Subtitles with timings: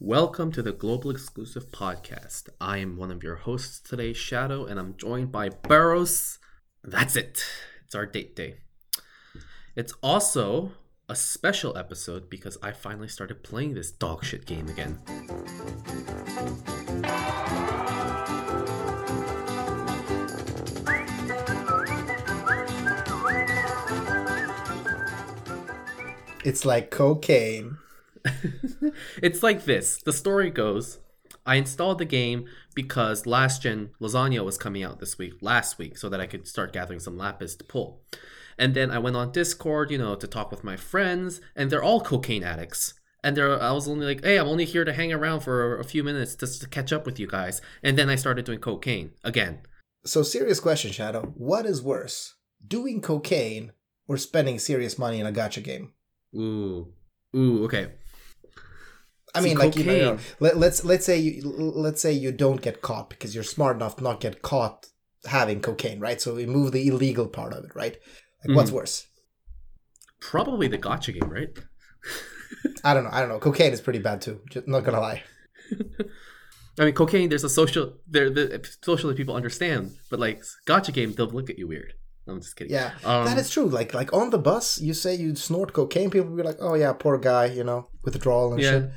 [0.00, 2.50] Welcome to the Global Exclusive Podcast.
[2.60, 6.38] I am one of your hosts today, Shadow, and I'm joined by Barros.
[6.84, 7.44] That's it.
[7.84, 8.58] It's our date day.
[9.74, 10.70] It's also
[11.08, 15.00] a special episode because I finally started playing this dogshit game again.
[26.44, 27.78] It's like cocaine.
[29.22, 30.02] it's like this.
[30.02, 30.98] The story goes
[31.48, 35.96] I installed the game because last gen lasagna was coming out this week, last week,
[35.96, 38.02] so that I could start gathering some lapis to pull.
[38.58, 41.82] And then I went on Discord, you know, to talk with my friends, and they're
[41.82, 42.92] all cocaine addicts.
[43.24, 45.84] And they're, I was only like, hey, I'm only here to hang around for a
[45.84, 47.62] few minutes just to catch up with you guys.
[47.82, 49.60] And then I started doing cocaine again.
[50.04, 51.32] So, serious question, Shadow.
[51.34, 52.34] What is worse,
[52.66, 53.72] doing cocaine
[54.06, 55.92] or spending serious money in a gacha game?
[56.34, 56.92] Ooh,
[57.34, 57.92] ooh, okay.
[59.38, 61.42] I mean, like you know, let, let's let's say you
[61.84, 64.86] let's say you don't get caught because you're smart enough to not get caught
[65.26, 66.20] having cocaine, right?
[66.20, 67.96] So we move the illegal part of it, right?
[68.44, 69.06] Like, what's worse?
[70.20, 71.50] Probably the gacha game, right?
[72.84, 73.10] I don't know.
[73.12, 73.38] I don't know.
[73.38, 74.40] Cocaine is pretty bad too.
[74.50, 75.22] Just not gonna lie.
[76.78, 77.28] I mean, cocaine.
[77.28, 77.94] There's a social.
[78.06, 81.94] There, the socially people understand, but like gacha game, they'll look at you weird.
[82.26, 82.72] I'm just kidding.
[82.72, 83.68] Yeah, Um, that is true.
[83.68, 86.74] Like like on the bus, you say you snort cocaine, people will be like, "Oh
[86.74, 88.70] yeah, poor guy," you know, withdrawal and Yeah.
[88.70, 88.90] shit.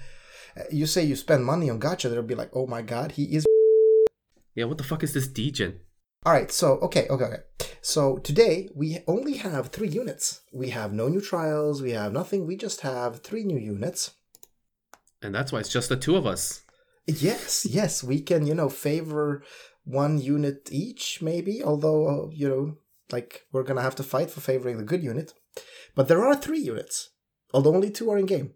[0.57, 3.23] Uh, You say you spend money on gacha, they'll be like, "Oh my god, he
[3.35, 3.45] is."
[4.55, 5.79] Yeah, what the fuck is this degen?
[6.25, 7.43] All right, so okay, okay, okay.
[7.81, 10.41] So today we only have three units.
[10.53, 11.81] We have no new trials.
[11.81, 12.45] We have nothing.
[12.45, 14.11] We just have three new units.
[15.21, 16.61] And that's why it's just the two of us.
[17.07, 19.43] Yes, yes, we can, you know, favor
[19.83, 21.63] one unit each, maybe.
[21.63, 22.77] Although, uh, you know,
[23.11, 25.33] like we're gonna have to fight for favoring the good unit.
[25.95, 27.09] But there are three units,
[27.53, 28.53] although only two are in game?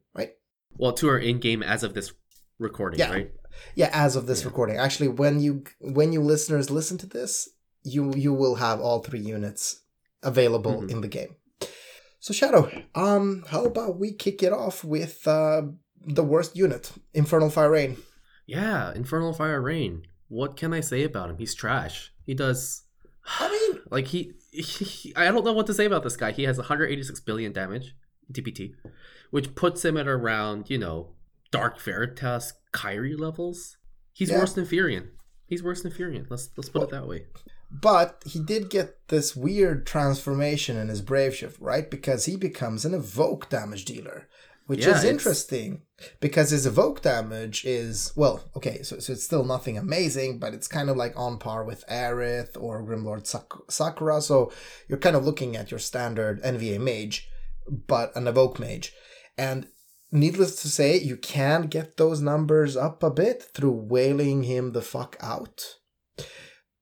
[0.78, 2.12] Well, two are in game as of this
[2.60, 3.12] recording, Yeah.
[3.12, 3.32] right?
[3.76, 4.48] Yeah, as of this Yeah.
[4.48, 4.78] recording.
[4.78, 7.50] Actually, when you when you listeners listen to this,
[7.84, 9.82] you you will have all three units
[10.24, 10.92] available Mhm.
[10.92, 11.36] in the game.
[12.20, 15.62] So Shadow, um, how about we kick it off with uh,
[16.08, 17.98] the worst unit, Infernal Fire Rain.
[18.48, 20.04] Yeah, Infernal Fire Rain.
[20.28, 21.38] What can I say about him?
[21.38, 22.12] He's trash.
[22.26, 22.84] He does
[23.40, 26.32] I mean, like he, he I don't know what to say about this guy.
[26.32, 27.96] He has 186 billion damage
[28.32, 28.74] DPT,
[29.32, 31.16] which puts him at around, you know,
[31.52, 33.78] Dark Veritas Kyrie levels.
[34.14, 34.40] He's Yeah.
[34.40, 35.10] worse than Furion.
[35.48, 36.26] He's worse than Furion.
[36.30, 37.28] Let's let's put it that way.
[37.72, 41.90] but he did get this weird transformation in his Brave Shift, right?
[41.90, 44.28] Because he becomes an evoke damage dealer,
[44.68, 45.82] which Yeah, is it's- interesting
[46.22, 50.68] because his evoke damage is well, okay, so, so it's still nothing amazing, but it's
[50.68, 54.22] kind of like on par with Aerith or Grimlord Sak- Sakura.
[54.22, 54.52] So
[54.88, 57.28] you're kind of looking at your standard NVA mage,
[57.68, 58.94] but an evoke mage,
[59.38, 59.68] and
[60.12, 64.82] needless to say, you can get those numbers up a bit through whaling him the
[64.82, 65.76] fuck out.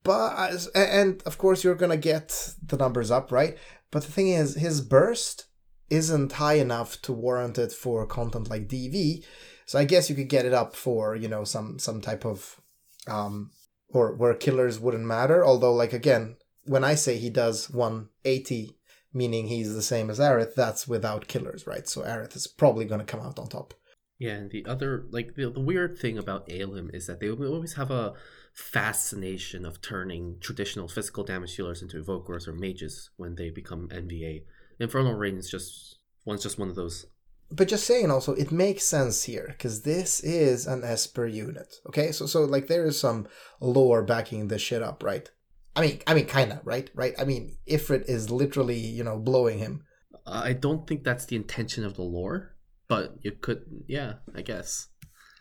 [0.03, 3.57] But and of course you're gonna get the numbers up right?
[3.89, 5.45] But the thing is his burst
[5.89, 9.23] isn't high enough to warrant it for content like dv
[9.65, 12.59] so i guess you could get it up for you know some some type of
[13.05, 13.51] um
[13.93, 15.45] or where killers wouldn't matter.
[15.45, 18.77] Although like again when i say he does 180
[19.13, 23.05] meaning he's the same as Aerith, that's without killers right so Aerith is probably gonna
[23.05, 23.73] come out on top
[24.19, 27.73] Yeah, and the other like the, the weird thing about Alim is that they always
[27.75, 28.13] have a
[28.53, 34.43] fascination of turning traditional physical damage dealers into evokers or mages when they become NVA.
[34.79, 37.05] Infernal Rain is just one's just one of those.
[37.51, 42.11] but just saying also it makes sense here because this is an esper unit okay
[42.11, 43.27] so so like there is some
[43.59, 45.29] lore backing this shit up right
[45.75, 49.17] i mean i mean kind of right right i mean ifrit is literally you know
[49.17, 49.83] blowing him
[50.25, 52.55] I don't think that's the intention of the lore,
[52.87, 54.87] but you could, yeah, I guess.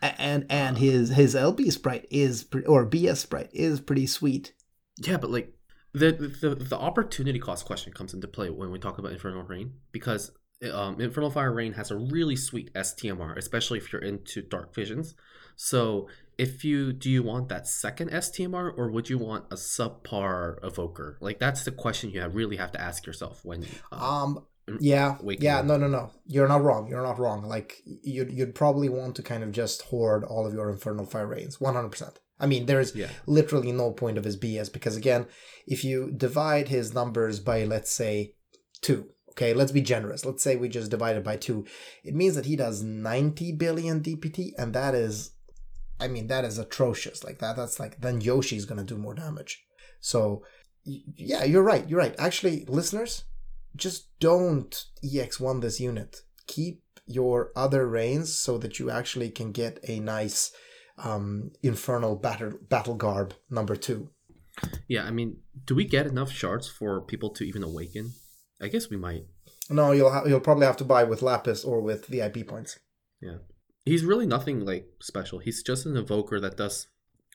[0.02, 4.52] A- and and his his LB sprite is pre- or BS sprite is pretty sweet.
[4.98, 5.54] Yeah, but like
[5.92, 9.74] the the the opportunity cost question comes into play when we talk about Infernal Rain
[9.92, 10.32] because
[10.72, 15.14] um, Infernal Fire Rain has a really sweet STMR, especially if you're into Dark Visions.
[15.54, 16.08] So
[16.42, 21.16] if you do you want that second STMR or would you want a subpar evoker?
[21.20, 23.64] Like that's the question you have, really have to ask yourself when.
[23.92, 24.46] Uh, um
[24.78, 25.64] yeah yeah up.
[25.64, 29.22] no no no you're not wrong you're not wrong like you'd, you'd probably want to
[29.22, 33.08] kind of just hoard all of your infernal fire rains 100% i mean there's yeah,
[33.26, 35.26] literally no point of his BS because again,
[35.66, 38.34] if you divide his numbers by let's say
[38.82, 40.24] two, okay, let's be generous.
[40.24, 41.64] Let's say we just divide it by two,
[42.04, 45.32] it means that he does 90 billion DPT, and that is
[46.02, 47.22] I mean that is atrocious.
[47.22, 49.64] Like that that's like then Yoshi's gonna do more damage.
[50.00, 50.44] So
[50.84, 52.14] yeah, you're right, you're right.
[52.18, 53.24] Actually, listeners,
[53.76, 56.22] just don't EX1 this unit.
[56.46, 60.52] Keep your other reigns so that you actually can get a nice
[60.98, 64.10] um, infernal battle battle garb number two.
[64.88, 68.12] Yeah, I mean, do we get enough shards for people to even awaken?
[68.60, 69.24] I guess we might.
[69.70, 72.78] No, you'll ha- you'll probably have to buy with lapis or with VIP points.
[73.20, 73.38] Yeah.
[73.84, 75.38] He's really nothing like special.
[75.40, 76.86] He's just an evoker that does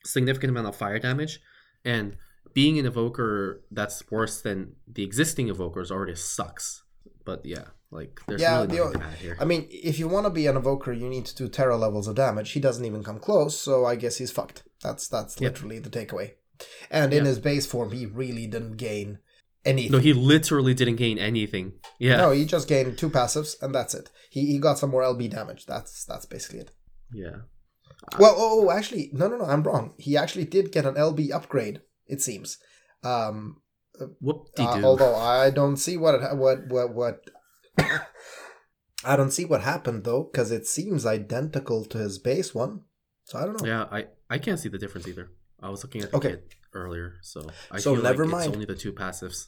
[0.05, 1.39] significant amount of fire damage
[1.83, 2.15] and
[2.53, 6.83] being an evoker that's worse than the existing evokers already sucks.
[7.25, 9.37] But yeah, like there's Yeah, really nothing add here.
[9.39, 12.07] I mean, if you want to be an evoker, you need to do Terra levels
[12.07, 12.51] of damage.
[12.51, 14.63] He doesn't even come close, so I guess he's fucked.
[14.81, 16.33] That's that's literally the takeaway.
[16.89, 17.29] And in Yeah.
[17.29, 19.19] his base form, he really didn't gain
[19.67, 19.91] anything.
[19.91, 21.73] no, he literally didn't gain anything.
[21.99, 22.17] Yeah.
[22.17, 24.09] No, he just gained two passives, and that's it.
[24.29, 25.65] He, he got some more LB damage.
[25.65, 26.71] That's that's basically it.
[27.13, 27.37] Yeah.
[28.19, 29.93] Well, oh, oh, actually, no, no, no, I'm wrong.
[29.97, 31.81] He actually did get an LB upgrade.
[32.07, 32.57] It seems.
[33.03, 33.61] Um,
[33.99, 34.07] uh,
[34.83, 37.15] although I don't see what it, ha- what what what.
[39.05, 42.81] I don't see what happened though, because it seems identical to his base one.
[43.25, 43.67] So I don't know.
[43.67, 45.29] Yeah, I I can't see the difference either.
[45.61, 46.29] I was looking at the Okay.
[46.29, 48.45] kit earlier, so I So feel never like mind.
[48.47, 49.47] it's only the two passives.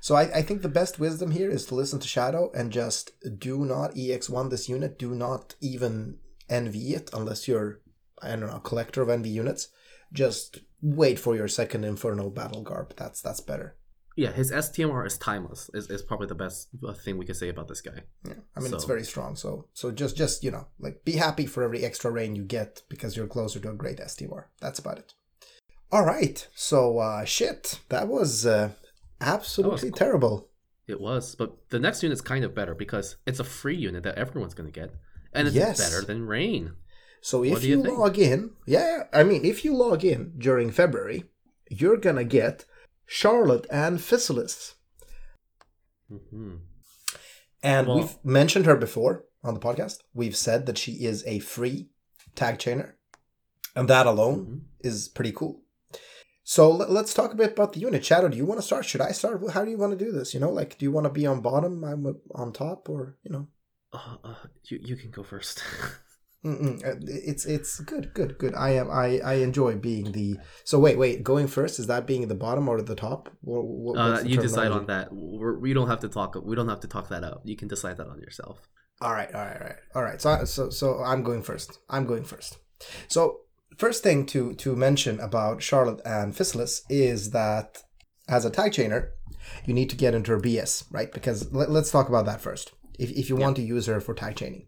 [0.00, 3.12] So I, I think the best wisdom here is to listen to Shadow and just
[3.38, 4.98] do not EX1 this unit.
[4.98, 6.18] Do not even
[6.48, 7.80] envy it unless you're,
[8.22, 9.68] I don't know, a collector of envy units.
[10.12, 12.94] Just wait for your second Infernal Battle Garb.
[12.96, 13.76] That's that's better.
[14.16, 15.70] Yeah, his STMR is timeless.
[15.74, 16.68] Is, is probably the best
[17.04, 18.04] thing we can say about this guy.
[18.26, 19.36] Yeah, I mean it's very strong.
[19.36, 22.82] So so just just you know like be happy for every extra rain you get
[22.88, 24.48] because you're closer to a great STR.
[24.60, 25.14] That's about it.
[25.92, 26.46] All right.
[26.54, 28.70] So uh shit, that was uh,
[29.20, 29.96] absolutely cool.
[29.98, 30.48] terrible.
[30.86, 34.16] It was, but the next unit's kind of better because it's a free unit that
[34.16, 34.94] everyone's going to get,
[35.32, 35.78] and it's Yes.
[35.78, 36.74] better than Rain.
[37.20, 41.24] So if you you, log in, yeah, I mean, if you log in during February,
[41.68, 42.66] you're gonna get
[43.04, 44.74] Charlotte and Fizalis.
[46.08, 46.56] hmm
[47.62, 49.98] And Well- we've mentioned her before on the podcast.
[50.14, 51.88] We've said that she is a free
[52.36, 52.92] tag chainer,
[53.74, 54.60] and that alone Mhm.
[54.86, 55.62] is pretty cool.
[56.48, 58.04] So let, let's talk a bit about the unit.
[58.04, 58.84] Shadow, do you want to start?
[58.84, 59.42] Should I start?
[59.50, 60.32] How do you want to do this?
[60.32, 61.82] You know, like, do you want to be on bottom?
[61.82, 62.06] I'm
[62.36, 63.48] on top, or you know,
[63.92, 64.34] Uh, uh,
[64.70, 65.62] you you can go first.
[66.44, 68.54] Uh, It's it's good, good, good.
[68.54, 70.38] I am I I enjoy being the.
[70.62, 71.24] So wait, wait.
[71.24, 73.28] Going first is that being the bottom or the top?
[73.40, 75.08] What, what, uh, the you decide on that.
[75.10, 76.36] We're, we don't have to talk.
[76.40, 77.40] We don't have to talk that out.
[77.44, 78.68] You can decide that on yourself.
[79.00, 80.20] All right, all right, all right, all right.
[80.22, 81.80] So so so I'm going first.
[81.90, 82.58] I'm going first.
[83.08, 83.40] So
[83.76, 87.82] first thing to to mention about Charlotte and Fizalis is that
[88.28, 89.10] as a tag chainer,
[89.64, 91.12] you need to get into her BS, right?
[91.12, 92.72] Because let, let's talk about that first.
[92.98, 94.66] If if you want to use her for tag chaining.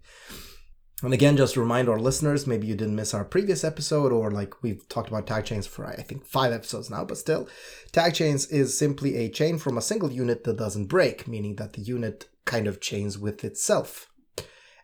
[1.03, 4.33] And again, just to remind our listeners, maybe you didn't miss our previous episode, or
[4.33, 7.49] like we've talked about tag chains for I think five episodes now, but still,
[7.93, 11.75] tag chains is simply a chain from a single unit that doesn't break, meaning that
[11.75, 14.08] the unit kind of chains with itself.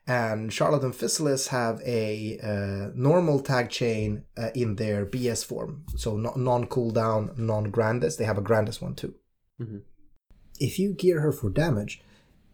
[0.06, 5.84] And Charlotte and Fizalis have a uh, normal tag chain uh, in their BS form,
[5.96, 8.18] so no- non cooldown, non grandest.
[8.18, 9.14] They have a grandest one too.
[9.60, 9.82] Mhm.
[10.60, 12.02] If you gear her for damage,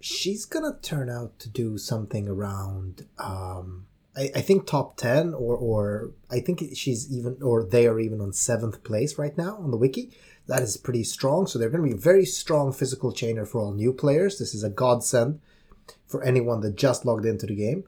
[0.01, 3.87] she's gonna turn out to do something around um
[4.17, 8.21] I, I think top 10 or or I think she's even or they are even
[8.21, 10.11] on seventh place right now on the wiki
[10.47, 13.61] that is pretty strong so they're going to be a very strong physical chainer for
[13.61, 15.41] all new players this is a godsend
[16.11, 17.85] for anyone that just logged into the game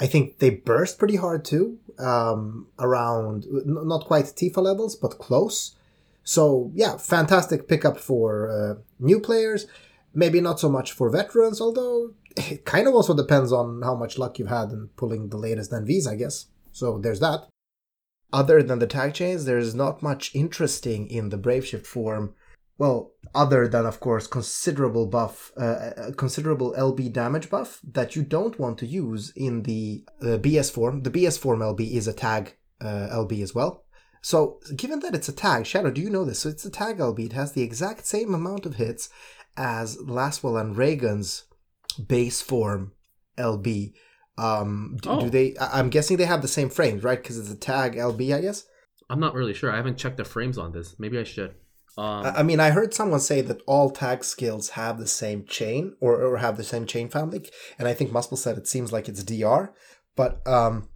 [0.00, 5.76] I think they burst pretty hard too um around not quite Tifa levels but close
[6.24, 9.66] so yeah fantastic pickup for uh, new players
[10.14, 14.18] maybe not so much for veterans, although it kind of also depends on how much
[14.18, 16.46] luck you've had in pulling the latest NVs, I guess.
[16.72, 17.48] So there's that.
[18.32, 22.34] Other than the tag chains, there's not much interesting in the Brave Shift form.
[22.78, 28.22] Well, other than of course considerable buff, uh, uh, considerable LB damage buff that you
[28.22, 31.02] don't want to use in the uh, BS form.
[31.02, 33.84] The BS form LB is a tag uh, LB as well.
[34.22, 36.40] So, given that it's a tag, Shadow, do you know this?
[36.40, 37.26] So it's a tag LB.
[37.26, 39.08] It has the exact same amount of hits
[39.56, 41.44] as Lasswell and Raegen's
[42.06, 42.92] base form
[43.36, 43.92] LB.
[44.36, 45.28] Um, do, do Oh.
[45.28, 45.56] they?
[45.56, 47.20] I- I'm guessing they have the same frames, right?
[47.20, 48.64] Because it's a tag LB, I guess.
[49.10, 49.72] I'm not really sure.
[49.72, 50.94] I haven't checked the frames on this.
[50.98, 51.54] Maybe I should.
[51.98, 55.96] Um, I mean, I heard someone say that all tag skills have the same chain
[56.00, 59.08] or, or have the same chain family, and I think Muspel said it seems like
[59.08, 59.74] it's DR,
[60.14, 60.88] but um,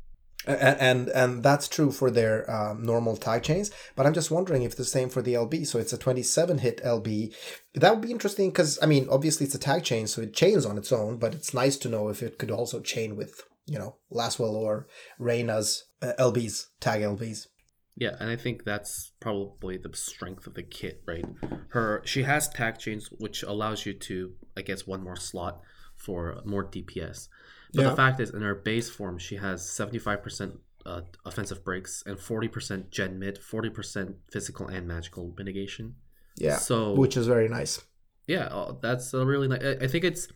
[0.46, 3.72] and and, and that's true for their um, normal tag chains.
[3.96, 5.66] But I'm just wondering if the same for the LB.
[5.66, 7.34] So it's a 27 hit LB.
[7.74, 10.64] That would be interesting because I mean, obviously it's a tag chain, so it chains
[10.64, 11.16] on its own.
[11.16, 14.86] But it's nice to know if it could also chain with you know Lasswell or
[15.18, 17.46] Reina's uh, LBs tag LBs.
[17.96, 21.24] Yeah, and I think that's probably the strength of the kit, right?
[21.68, 25.60] Her she has tag chains, which allows you to, I guess, one more slot
[25.96, 27.28] for more DPS.
[27.74, 27.90] But Yeah.
[27.90, 32.90] the fact is, in her base form, she has 75% uh, offensive breaks and 40%
[32.90, 35.94] gen mid, 40% physical and magical mitigation.
[36.36, 37.80] Yeah, So, which is very nice.
[38.26, 39.62] yeah, uh, that's a really nice.
[39.80, 40.28] I think it's.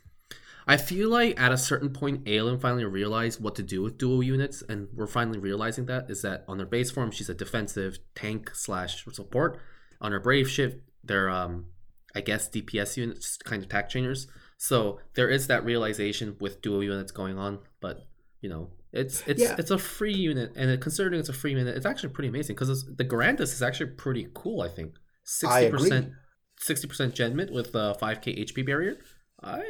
[0.68, 4.22] I feel like at a certain point, Alim finally realized what to do with dual
[4.22, 7.98] units, and we're finally realizing that is that on their base form, she's a defensive
[8.16, 9.60] tank slash support.
[10.00, 11.66] On her brave shift, they're um,
[12.14, 14.26] I guess DPS units, kind of tag chainers.
[14.58, 18.06] So there is that realization with dual units going on, but
[18.40, 19.54] you know, it's it's Yeah.
[19.58, 22.86] it's a free unit, and considering it's a free unit, it's actually pretty amazing because
[22.86, 24.62] the Grandis is actually pretty cool.
[24.62, 26.12] I think sixty percent,
[26.58, 28.98] sixty percent gen with a five k HP barrier.
[29.42, 29.62] I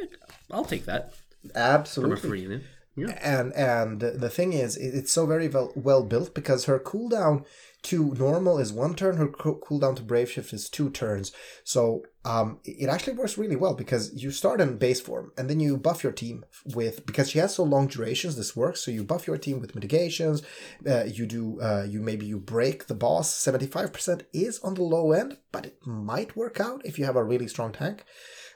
[0.51, 1.13] I'll take that.
[1.41, 2.29] From a Absolutely.
[2.29, 2.61] free.
[2.97, 3.15] Yeah.
[3.21, 7.45] and and the thing is it's so very well, well built because her cooldown
[7.83, 9.17] to normal is one turn.
[9.17, 11.31] Her cooldown to brave shift is two turns.
[11.63, 15.59] So um it actually works really well because you start in base form and then
[15.59, 16.43] you buff your team
[16.73, 18.81] with because she has so long durations this works.
[18.81, 20.41] So you buff your team with mitigations.
[20.89, 23.31] Uh, you do uh, you maybe you break the boss.
[23.31, 27.23] 75% is on the low end but it might work out if you have a
[27.23, 28.03] really strong tank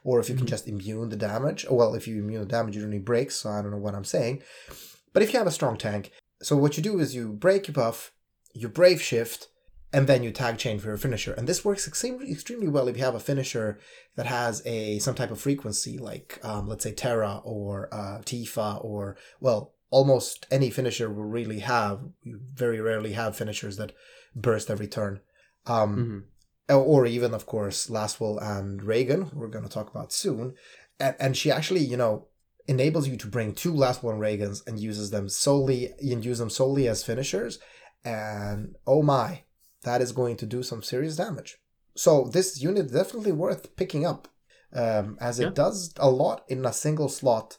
[0.03, 1.65] or if you can just immune the damage.
[1.69, 3.95] Well, if you immune the damage, you don't need breaks, so I don't know what
[3.95, 4.41] I'm saying.
[5.13, 7.73] But if you have a strong tank, so what you do is you break your
[7.73, 8.11] buff,
[8.53, 9.47] you brave shift,
[9.93, 11.33] and then you tag chain for your finisher.
[11.33, 13.77] And this works extremely extremely well if you have a finisher
[14.15, 18.83] that has a some type of frequency, like um, let's say Terra or uh, Tifa,
[18.83, 21.99] or well, almost any finisher will really have.
[22.23, 23.91] You very rarely have finishers that
[24.33, 25.19] burst every turn.
[25.67, 26.23] Um, Mhm.
[26.71, 30.55] Or even of course Lasswell and Raegen, we're going to talk about soon.
[30.99, 32.27] And, and she actually, you know,
[32.67, 36.49] enables you to bring two Lasswell and Reagans and uses them solely and use them
[36.49, 37.59] solely as finishers.
[38.05, 39.43] And oh my,
[39.83, 41.57] that is going to do some serious damage.
[41.95, 44.27] So this unit definitely worth picking up,
[44.73, 45.49] um, as it Yeah.
[45.51, 47.57] does a lot in a single slot.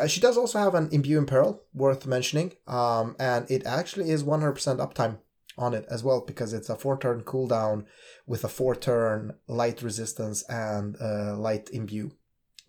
[0.00, 4.08] Uh, she does also have an Imbue in Peril, worth mentioning, um, and it actually
[4.10, 5.18] is 100% uptime
[5.58, 7.84] on it as well because it's a four turn cooldown
[8.26, 12.12] with a four turn light resistance and uh, light imbue.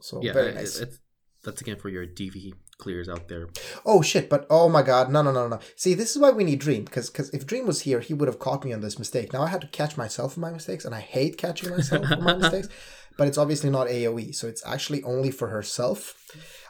[0.02, 0.80] So Yeah, very it- nice.
[0.80, 1.00] it's,
[1.44, 3.48] that's again for your DV clears out there.
[3.86, 4.30] oh shit!
[4.30, 5.60] But oh my god, no no no no.
[5.76, 8.28] See, this is why we need Dream because because if Dream was here, he would
[8.30, 9.34] have caught me on this mistake.
[9.34, 12.24] Now I had to catch myself on my mistakes, and I hate catching myself on
[12.24, 12.70] my mistakes.
[13.18, 16.16] But it's obviously not AOE, so it's actually only for herself.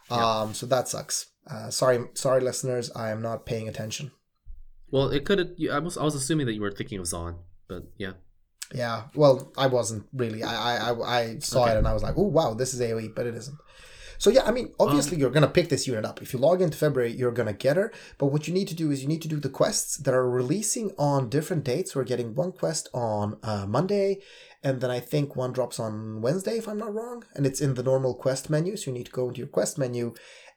[0.10, 1.28] Um, so that sucks.
[1.50, 2.92] Uh, sorry, sorry, listeners.
[2.96, 4.12] I am not paying attention.
[4.94, 5.58] Well, it could.
[5.72, 8.12] I was I was assuming that you were thinking of Zon, but yeah.
[8.72, 10.44] Yeah, well, I wasn't really.
[10.44, 11.72] I I I, saw Okay.
[11.72, 13.58] it and I was like, oh wow, this is AOE, but it isn't.
[14.20, 16.22] So yeah, I mean, obviously you're gonna pick this unit up.
[16.22, 17.92] If you log into February, you're gonna get her.
[18.20, 20.30] But what you need to do is you need to do the quests that are
[20.30, 21.96] releasing on different dates.
[21.96, 24.20] We're getting one quest on uh, Monday,
[24.64, 27.26] and then I think one drops on Wednesday, if I'm not wrong.
[27.34, 29.80] And it's in the normal quest menu, so you need to go into your quest
[29.80, 30.14] menu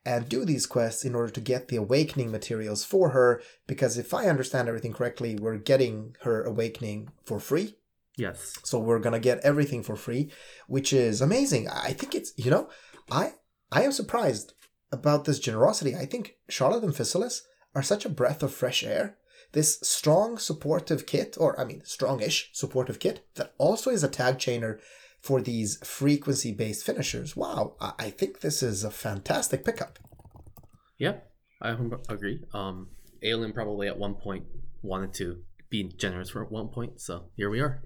[0.07, 3.43] and do these quests in order to get the awakening materials for her.
[3.67, 7.75] Because if I understand everything correctly, we're getting her awakening for free.
[8.17, 8.57] Yes.
[8.63, 10.31] So we're gonna get everything for free,
[10.69, 11.69] which is amazing.
[11.69, 12.71] I think it's you know,
[13.11, 13.35] I
[13.73, 14.55] I am surprised
[14.93, 15.97] about this generosity.
[15.97, 17.43] I think Charlotte and Fizalis
[17.75, 19.19] are such a breath of fresh air.
[19.53, 24.39] This strong supportive kit, or I mean strongish supportive kit, that also is a tag
[24.39, 24.79] chainer
[25.23, 27.37] for these frequency based finishers.
[27.37, 29.99] Wow, I, think this is a fantastic pickup.
[30.99, 31.19] Yeah,
[31.61, 31.77] I
[32.09, 32.45] agree.
[32.55, 32.89] Um,
[33.23, 34.45] Alim probably at one point
[34.83, 37.83] wanted to be generous for at one point, so here we are.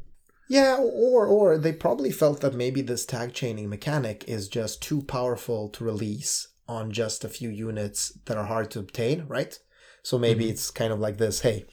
[0.49, 5.03] Yeah, or or they probably felt that maybe this tag chaining mechanic is just too
[5.03, 9.59] powerful to release on just a few units that are hard to obtain, right?
[10.03, 10.51] So maybe Mhm.
[10.51, 11.67] it's kind of like this, hey,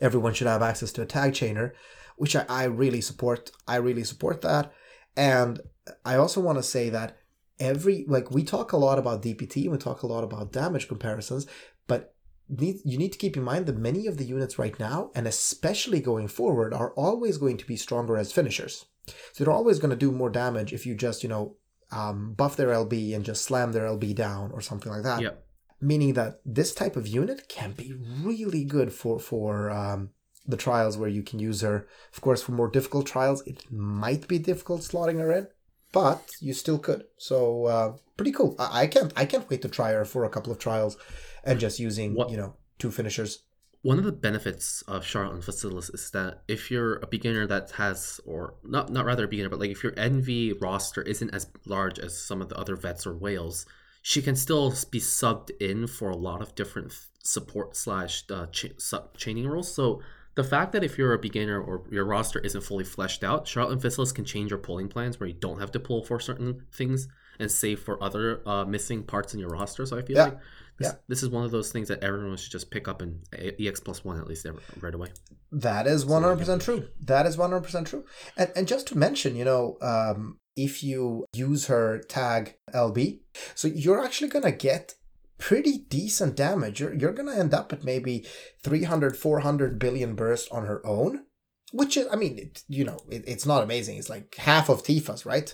[0.00, 1.72] everyone should have access to a tag chainer,
[2.16, 3.50] which I, I really support.
[3.66, 4.72] I really support that.
[5.16, 5.60] And
[6.04, 7.16] I also want to say that
[7.58, 11.46] every like we talk a lot about DPT, we talk a lot about damage comparisons,
[11.86, 12.14] but
[12.48, 15.26] need, you need to keep in mind that many of the units right now, and
[15.26, 18.86] especially going forward, are always going to be stronger as finishers.
[19.32, 21.56] So they're always going to do more damage if you just, you know,
[21.92, 25.20] um, buff their LB and just slam their LB down or something like that.
[25.20, 25.44] Yep.
[25.80, 30.10] Meaning that this type of unit can be really good for for um,
[30.46, 31.86] the trials where you can use her.
[32.12, 35.48] Of course, for more difficult trials, it might be difficult slotting her in,
[35.92, 37.04] but you still could.
[37.18, 38.56] So uh, pretty cool.
[38.58, 40.96] I, I can't I can't wait to try her for a couple of trials
[41.44, 43.42] and just using What- you know two finishers.
[43.82, 47.70] One of the benefits of Charlotte and Fizalis is that if you're a beginner that
[47.72, 51.46] has, or not, not rather a beginner, but like if your NV roster isn't as
[51.64, 53.64] large as some of the other vets or whales,
[54.02, 56.92] she can still be subbed in for a lot of different
[57.24, 59.74] support slash uh, ch- sub chaining roles.
[59.74, 60.02] So
[60.34, 63.82] the fact that if you're a beginner or your roster isn't fully fleshed out, Charlotte
[63.84, 67.08] and can change your pulling plans where you don't have to pull for certain things
[67.38, 69.86] and save for other uh, missing parts in your roster.
[69.86, 70.24] So I feel Yeah.
[70.24, 70.38] like
[70.78, 70.94] this, Yeah.
[71.08, 74.04] this is one of those things that everyone should just pick up in EX plus
[74.04, 74.46] one at least
[74.80, 75.08] right away.
[75.52, 76.88] That is one hundred percent true.
[77.00, 78.04] That is one hundred percent true.
[78.36, 83.20] And and just to mention, you know, um, if you use her tag LB,
[83.54, 84.94] so you're actually gonna get
[85.40, 86.78] pretty decent damage.
[86.80, 88.24] You're you're gonna end up at maybe
[88.62, 91.24] 300, 400 billion burst on her own,
[91.72, 93.96] which is, I mean, it, you know, it, it's not amazing.
[93.96, 95.52] It's like half of Tifa's, right?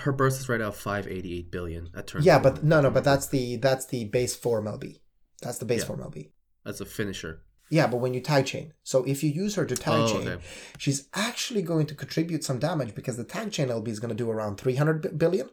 [0.00, 0.60] Her burst is right
[1.06, 2.22] eighty eight billion at turn.
[2.24, 4.96] Yeah, but no, no, but that's the that's the base form LB.
[5.42, 5.86] That's the base Yeah.
[5.86, 6.30] form LB.
[6.64, 7.42] that's a finisher.
[7.70, 10.26] Yeah, but when you tag chain, so if you use her to tag Oh, chain,
[10.26, 10.42] okay.
[10.78, 14.14] she's actually going to contribute some damage because the tag chain LB is going to
[14.24, 15.50] do around 300 billion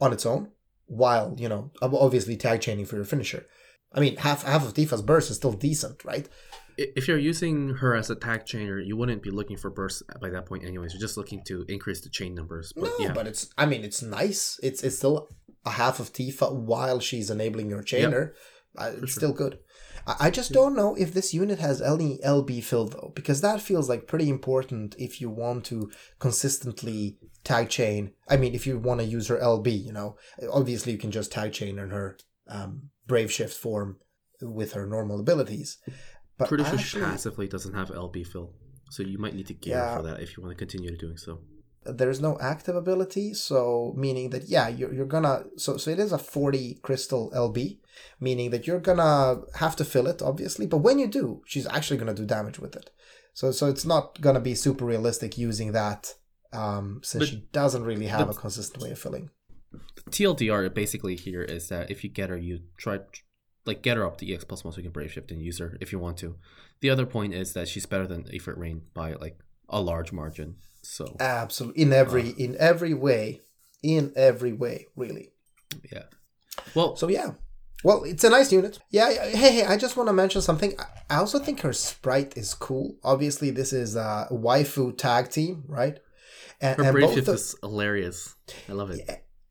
[0.00, 0.50] on its own,
[0.86, 3.46] while, you know, obviously tag chaining for your finisher.
[3.92, 6.28] I mean, half half of Tifa's burst is still decent, right?
[6.78, 10.28] If you're using her as a tag chainer, you wouldn't be looking for bursts by
[10.28, 10.92] that point, anyways.
[10.92, 12.72] You're just looking to increase the chain numbers.
[12.76, 14.60] But no, yeah, but it's, I mean, it's nice.
[14.62, 15.28] It's it's still
[15.64, 18.32] a half of Tifa while she's enabling your chainer.
[18.76, 19.20] Uh, it's sure.
[19.20, 19.58] still good.
[20.06, 23.88] I, just don't know if this unit has any LB fill though, because that feels
[23.88, 28.12] like pretty important if you want to consistently tag chain.
[28.28, 30.16] I mean, if you want to use her LB, you know,
[30.52, 32.16] obviously you can just tag chain in her
[32.48, 33.96] um, Brave Shift form
[34.40, 35.78] with her normal abilities.
[36.38, 38.52] But pretty sure she passively doesn't have LB fill,
[38.90, 39.96] so you might need to gear Yeah.
[39.96, 41.40] for that if you want to continue doing so.
[41.92, 46.12] There's no active ability so meaning that yeah you're, you're gonna so so it is
[46.12, 47.78] a 40 crystal lb
[48.20, 51.96] meaning that you're gonna have to fill it obviously but when you do she's actually
[51.96, 52.90] gonna do damage with it
[53.34, 56.14] so so it's not gonna be super realistic using that
[56.52, 59.30] um since But- she doesn't really have but- a consistent way of filling
[60.10, 63.00] TLDR basically here is that if you get her, you try
[63.64, 65.58] like get her up to EX plus one so you can brave shift and use
[65.58, 66.36] her if you want to.
[66.80, 69.38] The other point is that she's better than Ifrit Rain by like
[69.68, 70.56] a large margin.
[70.88, 73.40] So absolutely in every uh, in every way
[73.82, 75.30] in every way really
[75.92, 76.04] yeah.
[76.74, 77.32] Well, So yeah.
[77.84, 78.78] Well, it's a nice unit.
[78.90, 79.10] Yeah.
[79.10, 79.64] yeah, Hey, hey.
[79.66, 80.72] I just want to mention something.
[81.10, 82.96] I- also think her sprite is cool.
[83.04, 85.98] Obviously, this is a waifu tag team, right?
[86.60, 88.34] And, her and brave both shift the- is hilarious.
[88.68, 89.00] I love it.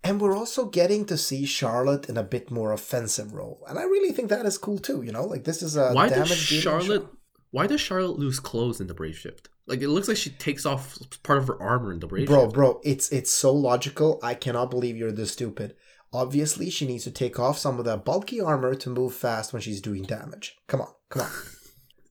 [0.04, 3.84] and we're also getting to see Charlotte in a bit more offensive role, and I
[3.84, 5.02] really think that is cool too.
[5.04, 7.04] You know, like this is a Why does Charlotte?
[7.04, 7.12] Char-
[7.52, 9.50] Why does Charlotte lose clothes in the brave shift?
[9.68, 12.48] Like it looks like she takes off part of her armor in the brave bro,
[12.48, 14.20] bro, it's it's so logical.
[14.22, 15.76] I cannot believe you're this stupid.
[16.14, 19.62] Obviously, she needs to take off some of that bulky armor to move fast when
[19.62, 20.56] she's doing damage.
[20.68, 21.32] Come on, come on.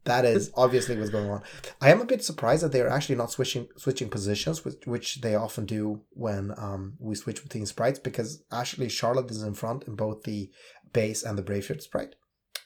[0.05, 1.43] That is obviously what's going on.
[1.81, 5.21] I am a bit surprised that they are actually not switching switching positions, which, which
[5.23, 9.85] they often do when um, we switch between sprites, because actually Charlotte is in front
[9.85, 10.51] in both the
[10.93, 12.17] base and the brave shift sprite.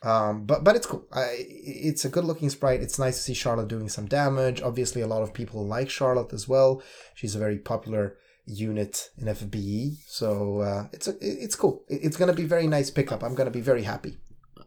[0.02, 1.06] Um, but but it's cool.
[1.12, 2.82] I, it's a good looking sprite.
[2.82, 4.62] It's nice to see Charlotte doing some damage.
[4.62, 6.82] Obviously, a lot of people like Charlotte as well.
[7.14, 11.82] She's a very popular unit in FBE, so uh, it's a, it's cool.
[11.88, 13.22] It's gonna be very nice pickup.
[13.22, 14.18] I'm gonna be very happy.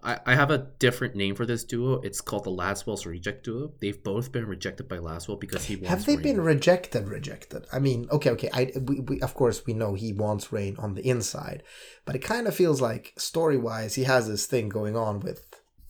[0.04, 2.00] I, I have a different name for this duo.
[2.02, 3.74] It's called the Lasswell's Reject Duo.
[3.80, 6.24] They've both been rejected by Lasswell because he wants Have they Rain.
[6.24, 7.08] been rejected?
[7.08, 7.66] Rejected?
[7.72, 8.50] I mean, okay, okay.
[8.54, 11.64] I we, we of course we know he wants Rain on the inside,
[12.06, 15.46] but it kind of feels like story wise he has this thing going on with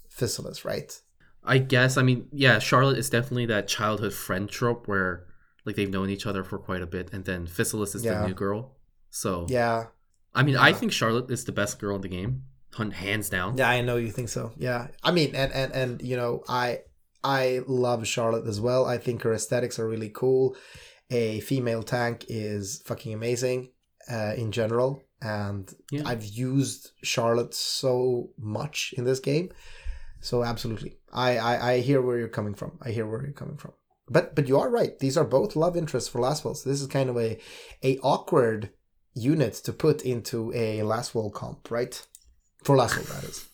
[0.10, 1.00] Fizalis, right?
[1.44, 1.98] I guess.
[1.98, 5.26] I mean, yeah, Charlotte is definitely that childhood friend trope where
[5.66, 8.22] like they've known each other for quite a bit, and then Fizalis is Yeah.
[8.22, 8.76] the new girl.
[9.10, 9.86] So Yeah,
[10.36, 12.44] I mean, I think Charlotte is the best girl in the game,
[12.92, 13.58] hands down.
[13.58, 14.52] Yeah, I know you think so.
[14.58, 16.80] Yeah, I mean, and and and you know, I
[17.24, 18.86] I love Charlotte as well.
[18.86, 20.56] I think her aesthetics are really cool.
[21.10, 23.72] A female tank is fucking amazing
[24.10, 26.04] uh, in general, and Yeah.
[26.06, 29.50] I've used Charlotte so much in this game.
[30.22, 32.78] So absolutely, I, I I hear where you're coming from.
[32.82, 33.74] I hear where you're coming from.
[34.08, 34.98] But but you are right.
[35.00, 36.56] These are both love interests for Lasswell.
[36.56, 37.40] So this is kind of a
[37.84, 38.70] a awkward
[39.14, 42.08] unit to put into a Lasswell comp, right?
[42.64, 43.48] For Lasswell, that is.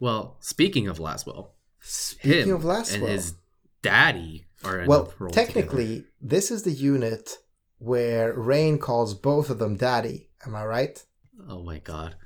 [0.00, 1.50] Well, speaking of Lasswell,
[1.80, 3.34] Speaking him of Lasswell, and his
[3.82, 7.38] daddy are in well, technically, this is the unit
[7.78, 10.30] where Rain calls both of them daddy.
[10.44, 11.04] Am I right?
[11.48, 12.16] Oh my god.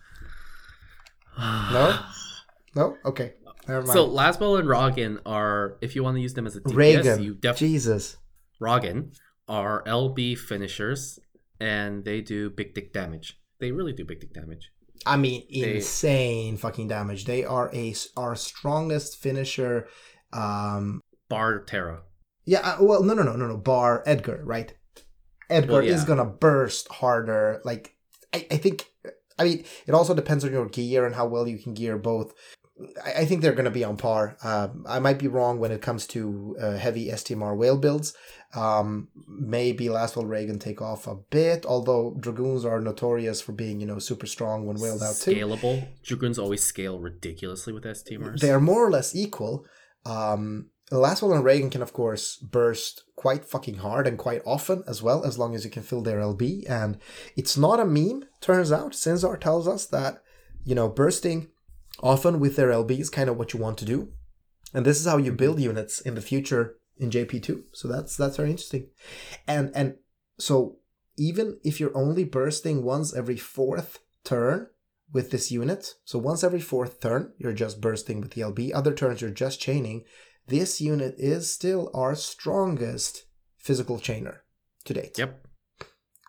[1.39, 1.99] No?
[2.75, 2.97] No?
[3.05, 3.35] Okay.
[3.69, 3.93] Never mind.
[3.93, 7.23] So Lasswell and Rogan are, if you want to use them as a DPS, Raegen.
[7.23, 8.17] you definitely Jesus.
[8.61, 9.13] Rogan
[9.49, 11.19] are LB finishers,
[11.61, 13.39] and they do big dick damage.
[13.61, 14.71] They really do big dick damage.
[15.07, 17.25] I mean, They- insane fucking damage.
[17.25, 19.89] They are a our strongest finisher.
[20.33, 22.03] Um, Bar Terra.
[22.45, 22.61] yeah.
[22.61, 23.57] uh, Well, no, no, no, no, no.
[23.57, 24.75] Bar Edgar, right?
[25.51, 25.95] Edgar Well, yeah.
[25.95, 27.61] is gonna burst harder.
[27.65, 27.95] Like,
[28.33, 28.87] I, I think.
[29.39, 32.33] I mean, it also depends on your gear and how well you can gear both
[33.05, 34.37] I, I think they're going to be on par.
[34.43, 38.15] Um, I might be wrong when it comes to uh, heavy STMR whale builds.
[38.55, 43.87] Um, maybe Lasswell Raegen take off a bit, although Dragoons are notorious for being, you
[43.87, 45.35] know, super strong when whaled out too.
[45.35, 45.87] Scalable.
[46.03, 48.41] Dragoons always scale ridiculously with STMRs.
[48.41, 49.65] They are more or less equal.
[50.05, 55.03] Um, Lasswell and Raegen can, of course, burst quite fucking hard and quite often as
[55.03, 56.69] well, as long as you can fill their LB.
[56.69, 56.99] And
[57.35, 58.95] it's not a meme, turns out.
[58.95, 60.23] Sensor tells us that,
[60.65, 61.49] you know, bursting
[62.01, 64.13] often with their LB is kind of what you want to do.
[64.75, 65.37] And this is how you mm-hmm.
[65.37, 67.65] build units in the future in JP2.
[67.73, 68.89] So that's that's very interesting.
[69.47, 69.97] And and
[70.39, 70.79] so
[71.17, 74.69] even if you're only bursting once every fourth turn
[75.13, 78.95] with this unit, so once every fourth turn you're just bursting with the LB, other
[78.95, 80.05] turns you're just chaining,
[80.47, 83.25] this unit is still our strongest
[83.59, 84.39] physical chainer
[84.85, 85.19] to date.
[85.19, 85.47] Yep.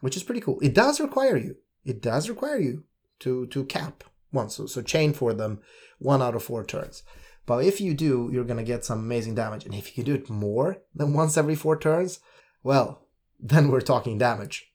[0.02, 0.60] Which is pretty cool.
[0.62, 1.56] It does require you.
[1.86, 2.84] It does require you
[3.20, 4.56] to to cap once.
[4.56, 5.60] So, so chain for them
[6.00, 7.04] one out of four turns.
[7.46, 9.66] But if you do, you're gonna get some amazing damage.
[9.66, 12.20] And if you can do it more than once every four turns,
[12.64, 13.08] well,
[13.40, 14.70] then we're talking damage.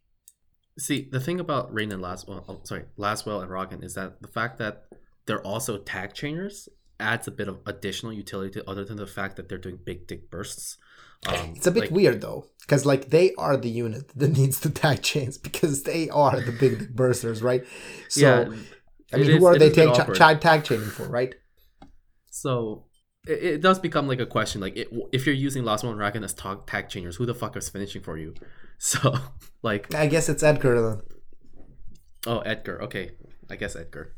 [0.79, 4.29] See, the thing about Rain and Lasswell, oh, sorry, Lasswell and Rogan is that the
[4.29, 4.85] fact that
[5.27, 6.69] they're also tag chainers
[7.01, 10.07] adds a bit of additional utility to other than the fact that they're doing big
[10.07, 10.77] dick bursts.
[11.27, 14.61] Um, It's a bit like- weird though, because like they are the unit that needs
[14.61, 17.65] the tag chains because they are the big dick bursters, right?
[18.09, 18.57] So yeah,
[19.13, 20.17] I mean, is- who are they is a bit tag, awkward.
[20.17, 21.35] cha- tag chaining for, right?
[22.31, 22.85] So
[23.27, 24.61] it, it does become like a question.
[24.61, 27.57] Like it, if you're using Last One Raken as tag, tag chainers, who the fuck
[27.57, 28.35] is finishing for you?
[28.81, 29.13] So
[29.63, 31.01] like, I guess it's Edgar then.
[32.29, 33.11] oh Edgar, okay,
[33.51, 34.15] I guess Edgar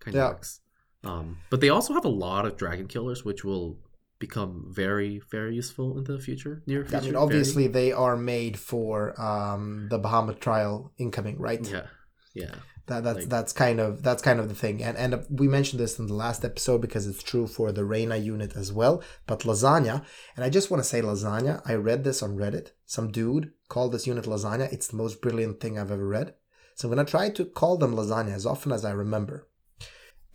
[0.00, 0.28] kind of Yeah.
[0.28, 0.60] works.
[1.02, 3.78] Um, but they also have a lot of dragon killers, which will
[4.18, 6.96] become very very useful in the future, near future.
[6.98, 11.66] I mean, very- obviously they are made for um, the Bahamut trial incoming, right?
[11.66, 11.86] yeah,
[12.34, 12.54] yeah.
[12.86, 15.46] That, that's Like- that's kind of that's kind of the thing, and and uh, we
[15.46, 19.02] mentioned this in the last episode because it's true for the Reina unit as well.
[19.26, 21.62] But lasagna, and I just want to say lasagna.
[21.64, 22.72] I read this on Reddit.
[22.84, 24.72] Some dude called this unit lasagna.
[24.72, 26.34] It's the most brilliant thing I've ever read.
[26.74, 29.48] So I'm gonna try to call them lasagna as often as I remember.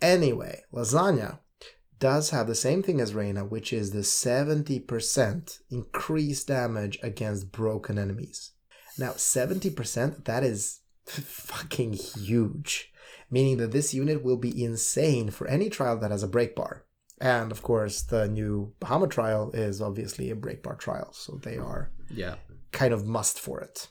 [0.00, 1.40] Anyway, lasagna
[1.98, 7.98] does have the same thing as Reina, which is the 70% increased damage against broken
[7.98, 8.52] enemies.
[8.96, 12.92] Now, 70%, that is fucking huge.
[13.30, 16.84] Meaning that this unit will be insane for any trial that has a break bar.
[17.20, 21.58] And of course, the new Bahamut trial is obviously a break bar trial, so they
[21.58, 22.36] are Yeah.
[22.72, 23.88] kind of must for it.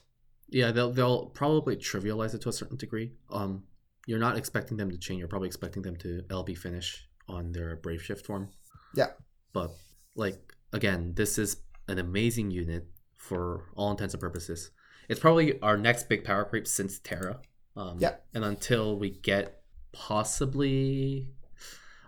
[0.48, 3.12] Yeah, they'll they'll probably trivialize it to a certain degree.
[3.30, 3.64] Um,
[4.06, 5.18] you're not expecting them to chain.
[5.18, 8.48] You're probably expecting them to LB finish on their Brave Shift form.
[8.94, 9.08] Yeah.
[9.52, 9.70] But
[10.14, 14.70] like again, this is an amazing unit for all intents and purposes.
[15.08, 17.40] It's probably our next big power creep since Terra.
[17.76, 18.16] Um, Yeah.
[18.34, 21.28] And until we get possibly,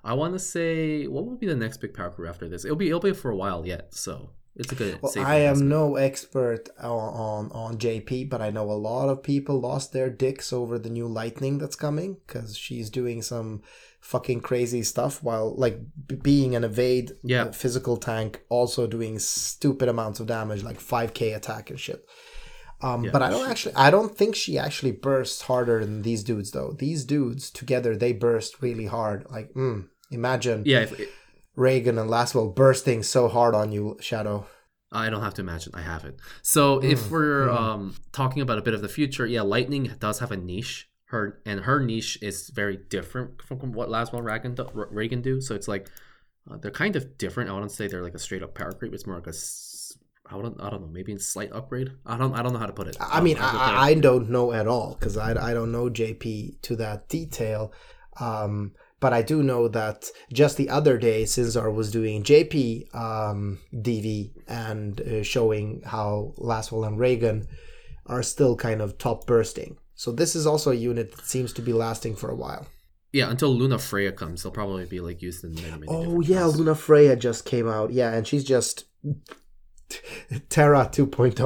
[0.04, 2.64] I want to say, what will be the next big power creep after this?
[2.64, 3.94] It'll be it'll be for a while yet.
[3.94, 5.00] So it's a good.
[5.00, 9.08] Well, safe I am no expert on, on on JP, but I know a lot
[9.08, 13.62] of people lost their dicks over the new Lightning that's coming because she's doing some
[14.00, 17.44] fucking crazy stuff while like b- being an evade Yeah.
[17.44, 22.04] uh, physical tank, also doing stupid amounts of damage like 5k attack and shit.
[22.82, 26.02] Um, Yeah, but I don't she- actually, I don't think she actually bursts harder than
[26.02, 26.74] these dudes though.
[26.78, 29.26] These dudes together, they burst really hard.
[29.30, 30.80] Like, mm, imagine Yeah.
[30.80, 31.00] If,
[31.56, 34.46] Raegen and Lasswell bursting so hard on you, Shadow.
[34.92, 35.72] I don't have to imagine.
[35.74, 36.18] I have it.
[36.42, 37.56] So if Mm, we're mm.
[37.60, 40.88] um, talking about a bit of the future, yeah, Lightning does have a niche.
[41.06, 45.40] Her and her niche is very different from what Lasswell Raegen do, Raegen do.
[45.40, 45.88] So it's like
[46.50, 47.50] uh, they're kind of different.
[47.50, 48.94] I wouldn't say they're like a straight up power creep.
[48.94, 49.32] It's more like a
[50.30, 51.90] I don't I don't know maybe a slight upgrade.
[52.06, 52.96] I don't I don't know how to put it.
[53.00, 56.62] I Um, mean, I, I don't know at all because I, I don't know JP
[56.62, 57.72] to that detail.
[58.18, 63.58] Um, but I do know that just the other day, Cinzar was doing JP um,
[63.74, 67.46] DV and uh, showing how Lasswell and Raegen
[68.06, 69.78] are still kind of top bursting.
[69.94, 72.66] So this is also a unit that seems to be lasting for a while.
[73.12, 75.86] yeah until Luna Freya comes, they'll probably be like used in many many.
[75.88, 76.44] Oh yeah.
[76.44, 77.90] Luna Freya just came out.
[77.92, 78.84] Yeah, and she's just
[80.48, 81.38] Terra 2.0.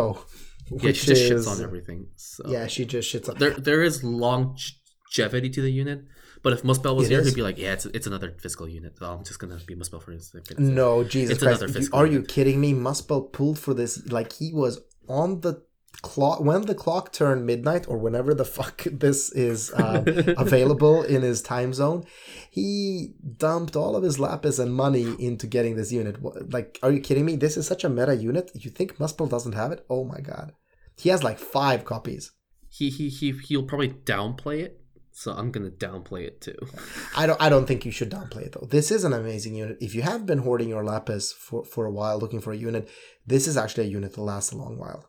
[0.70, 2.06] Yeah, which she just is- shits on everything.
[2.16, 2.44] So.
[2.48, 3.38] Yeah, she just shits on.
[3.38, 6.04] there there is longevity to the unit.
[6.42, 7.26] But if Muspel was It here, is.
[7.28, 8.98] he'd be like, "Yeah, it's, it's another physical unit.
[8.98, 11.62] So I'm just gonna be Muspel for his." No, Jesus It's Christ!
[11.62, 12.28] another You- are you unit.
[12.28, 12.74] kidding me?
[12.74, 15.62] Muspel pulled for this like he was on the
[16.02, 20.04] clock when the clock turned midnight or whenever the fuck this is um,
[20.36, 22.04] available in his time zone.
[22.50, 26.16] He dumped all of his lapis and money into getting this unit.
[26.52, 27.36] Like, are you kidding me?
[27.36, 28.50] This is such a meta unit.
[28.54, 29.84] You think Muspel doesn't have it?
[29.88, 30.52] Oh my god,
[30.96, 32.32] he has like five copies.
[32.68, 34.83] he he he he'll probably downplay it
[35.16, 36.56] so I'm gonna downplay it too.
[37.16, 38.66] I don't I don't think you should downplay it though.
[38.68, 39.78] This is an amazing unit.
[39.80, 42.88] If you have been hoarding your lapis for, for a while looking for a unit,
[43.24, 45.08] this is actually a unit that lasts a long while.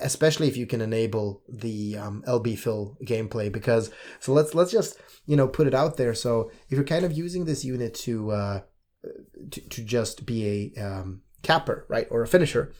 [0.00, 4.98] Especially if you can enable the um, LB fill gameplay because so let's let's just
[5.24, 6.14] you know put it out there.
[6.14, 8.60] So if you're kind of using this unit to uh,
[9.52, 12.72] to, to just be a um, capper, right, or a finisher,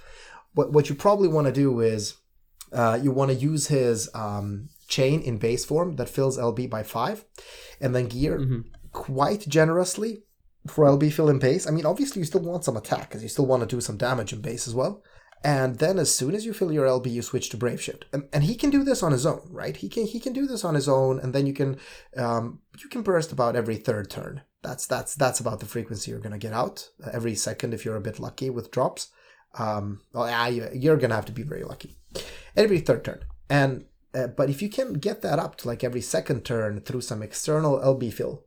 [0.55, 2.17] what what you probably want to do is
[2.73, 6.83] uh, you want to use his um, chain in base form that fills LB by
[6.97, 7.17] five,
[7.83, 8.63] and then gear Mhm.
[8.93, 10.13] quite generously
[10.73, 11.67] for LB fill in base.
[11.67, 13.99] I mean, obviously you still want some attack because you still want to do some
[14.07, 14.95] damage in base as well.
[15.59, 18.23] And then as soon as you fill your LB, you switch to Brave Shift, and,
[18.35, 19.77] and he can do this on his own, right?
[19.83, 21.71] He can he can do this on his own, and then you can
[22.25, 22.45] um,
[22.83, 24.35] you can burst about every third turn.
[24.67, 28.01] That's that's that's about the frequency you're gonna get out uh, every second if you're
[28.03, 29.03] a bit lucky with drops.
[29.65, 31.91] Um, well, yeah, you're gonna have to be very lucky
[32.63, 33.21] every third turn.
[33.51, 33.73] And
[34.15, 37.23] uh, but if you can get that up to like every second turn through some
[37.23, 38.45] external LB fill,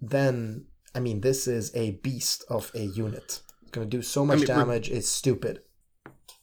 [0.00, 3.42] then I mean this is a beast of a unit.
[3.62, 4.90] It's gonna do so much mean, we're- damage.
[4.90, 5.62] It's stupid.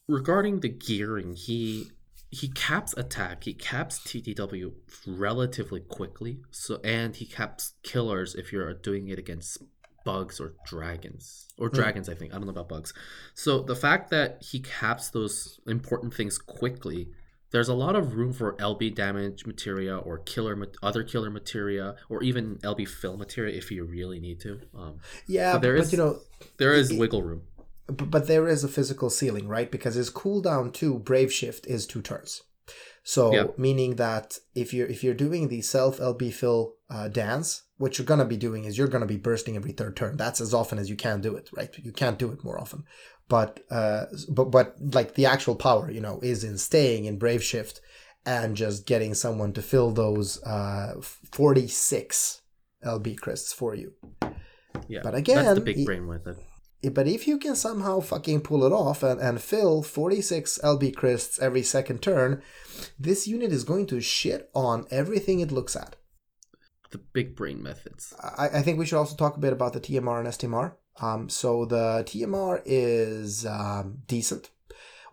[0.07, 1.91] Regarding the gearing, he
[2.29, 4.73] he caps attack, he caps TDW
[5.07, 6.41] relatively quickly.
[6.51, 9.59] So and he caps killers if you're doing it against
[10.03, 11.75] bugs or dragons or Hmm.
[11.75, 12.09] dragons.
[12.09, 12.93] I think I don't know about bugs.
[13.33, 17.09] So the fact that he caps those important things quickly.
[17.55, 22.21] There's a lot of room for LB damage materia or killer other killer materia or
[22.21, 24.59] even LB fill materia if you really need to.
[24.77, 26.19] Um, Yeah, So there but is- you know,
[26.57, 27.43] there is It- wiggle room.
[27.87, 29.71] but, but there is a physical ceiling, right?
[29.71, 32.41] Because his cooldown to Brave Shift is two turns.
[33.05, 33.45] So Yeah.
[33.57, 38.05] meaning that if you're if you're doing the self LB fill uh, dance, what you're
[38.05, 40.17] gonna be doing is you're gonna be bursting every third turn.
[40.17, 41.69] That's as often as you can do it, right?
[41.77, 42.83] You can't do it more often.
[43.27, 47.43] But uh, but but like the actual power, you know, is in staying in Brave
[47.43, 47.81] Shift
[48.25, 52.41] and just getting someone to fill those uh, 46
[52.83, 53.93] LB crysts for you.
[54.87, 56.37] Yeah, But again, that's the big brain with it.
[56.93, 61.39] But if you can somehow fucking pull it off and, and fill 46 LB crysts
[61.39, 62.43] every second turn,
[62.99, 65.95] this unit is going to shit on everything it looks at.
[66.91, 68.13] The big brain methods.
[68.21, 70.73] I, I think we should also talk a bit about the TMR and STMR.
[71.01, 74.49] Um, so the TMR is um, decent,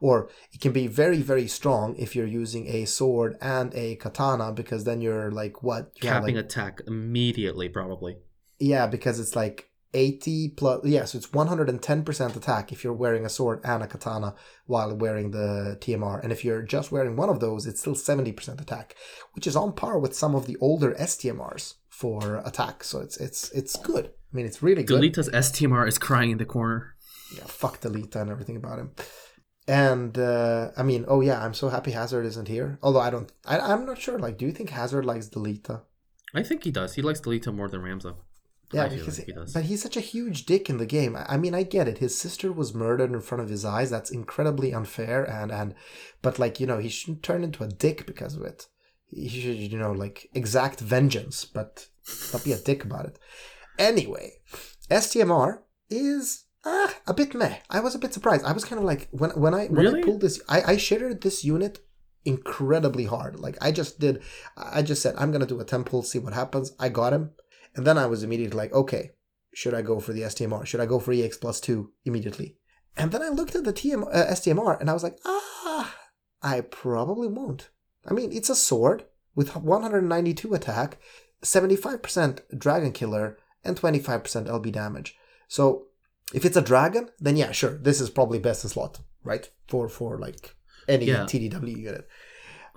[0.01, 4.53] or it can be very, very strong if you're using a sword and a katana,
[4.53, 5.93] because then you're like, what?
[5.97, 8.19] You Capping like- attack immediately, probably.
[8.61, 13.29] Yeah, because it's like 80 plus, yeah, so it's 110% attack if you're wearing a
[13.29, 14.35] sword and a katana
[14.67, 16.23] while wearing the TMR.
[16.23, 18.95] And if you're just wearing one of those, it's still 70% attack,
[19.33, 22.85] which is on par with some of the older STMRs for attack.
[22.85, 24.13] So it's it's it's good.
[24.33, 25.03] I mean, it's really good.
[25.03, 26.95] Delita's STMR is crying in the corner.
[27.37, 28.93] Yeah, fuck Delita and everything about him.
[29.69, 32.79] And uh, I mean, oh yeah, I'm so happy Hazard isn't here.
[32.83, 34.19] Although I don't, I, I'm not sure.
[34.19, 35.83] Like, do you think Hazard likes Delita?
[36.35, 36.95] I think he does.
[36.95, 38.17] He likes Delita more than Ramza.
[38.73, 39.53] Yeah, because like he does.
[39.53, 41.15] but he's such a huge dick in the game.
[41.15, 41.99] I I mean, I get it.
[41.99, 43.91] His sister was murdered in front of his eyes.
[43.91, 45.25] That's incredibly unfair.
[45.25, 45.75] And and,
[46.23, 48.67] but like you know, he shouldn't turn into a dick because of it.
[49.09, 51.89] He should you know like exact vengeance, but
[52.33, 53.19] not be a dick about it.
[53.79, 54.35] Anyway,
[54.91, 57.59] STMR is ah, a bit meh.
[57.71, 58.45] I was a bit surprised.
[58.45, 60.03] I was kind of like when when I when Really?
[60.03, 61.81] I pulled this, I I shittered this unit
[62.25, 63.41] incredibly hard.
[63.41, 64.23] Like I just did,
[64.57, 66.73] I just said I'm gonna do a temple, see what happens.
[66.79, 67.31] I got him,
[67.75, 69.11] and then I was immediately like, okay,
[69.55, 70.67] should I go for the STMR?
[70.67, 72.57] Should I go for EX plus two immediately?
[72.97, 75.97] And then I looked at the TM, uh, STMR and I was like, ah,
[76.43, 77.71] I probably won't.
[78.07, 79.05] I mean, it's a sword
[79.35, 80.99] with 192 attack,
[81.43, 85.17] 75% dragon killer, and 25% LB damage.
[85.49, 85.87] So
[86.35, 89.49] if it's a dragon, then yeah, sure, this is probably best in slot, right?
[89.69, 90.55] For for like
[90.89, 91.25] any Yeah.
[91.25, 92.09] TDW unit.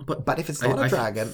[0.04, 1.32] But But if it's not a I- dragon,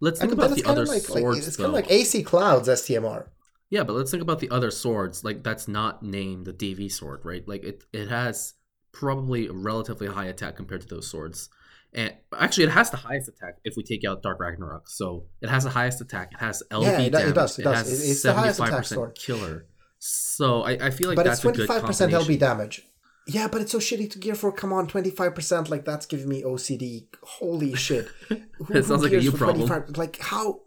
[0.00, 1.64] let's I think mean, about the other like, like swords, it's though.
[1.64, 3.28] kind of like AC Clouds STMR.
[3.70, 5.24] yeah, but let's think about the other swords.
[5.24, 7.46] Like that's not named the DV sword, right?
[7.48, 8.54] Like it, it has
[8.92, 11.48] probably a relatively high attack compared to those swords.
[11.96, 14.88] And actually, it has the highest attack if we take out Dark Ragnarok.
[14.88, 16.30] So it has the highest attack.
[16.34, 17.78] It has LB Yeah, it do- it does, it does.
[17.78, 19.14] has It- it's the highest attack 75% sword.
[19.14, 19.66] killer.
[19.98, 22.86] So I, I feel like but that's it's a good 25% LB damage.
[23.28, 24.52] Yeah, but it's so shitty to gear for.
[24.52, 25.68] Come on, 25%.
[25.68, 27.06] Like, that's giving me OCD.
[27.24, 28.06] Holy shit.
[28.28, 29.66] Who- It sounds like a you problem.
[29.66, 30.60] 25 Like, how?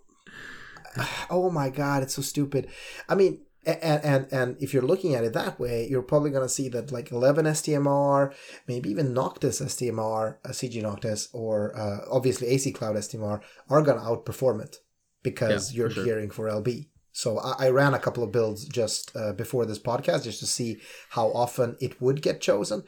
[1.29, 2.67] Oh my god, it's so stupid.
[3.07, 3.41] I mean,
[3.81, 6.91] and, and and if you're looking at it that way, you're probably gonna see that
[6.91, 8.33] like 11 STMR,
[8.67, 14.01] maybe even Noctis STMR, uh, CG Noctis, or uh, obviously AC Cloud STMR are gonna
[14.01, 14.77] outperform it
[15.23, 16.05] because Yeah, you're for sure.
[16.05, 16.87] gearing for LB.
[17.11, 20.45] So I, I ran a couple of builds just uh, before this podcast just to
[20.45, 20.79] see
[21.09, 22.83] how often it would get chosen,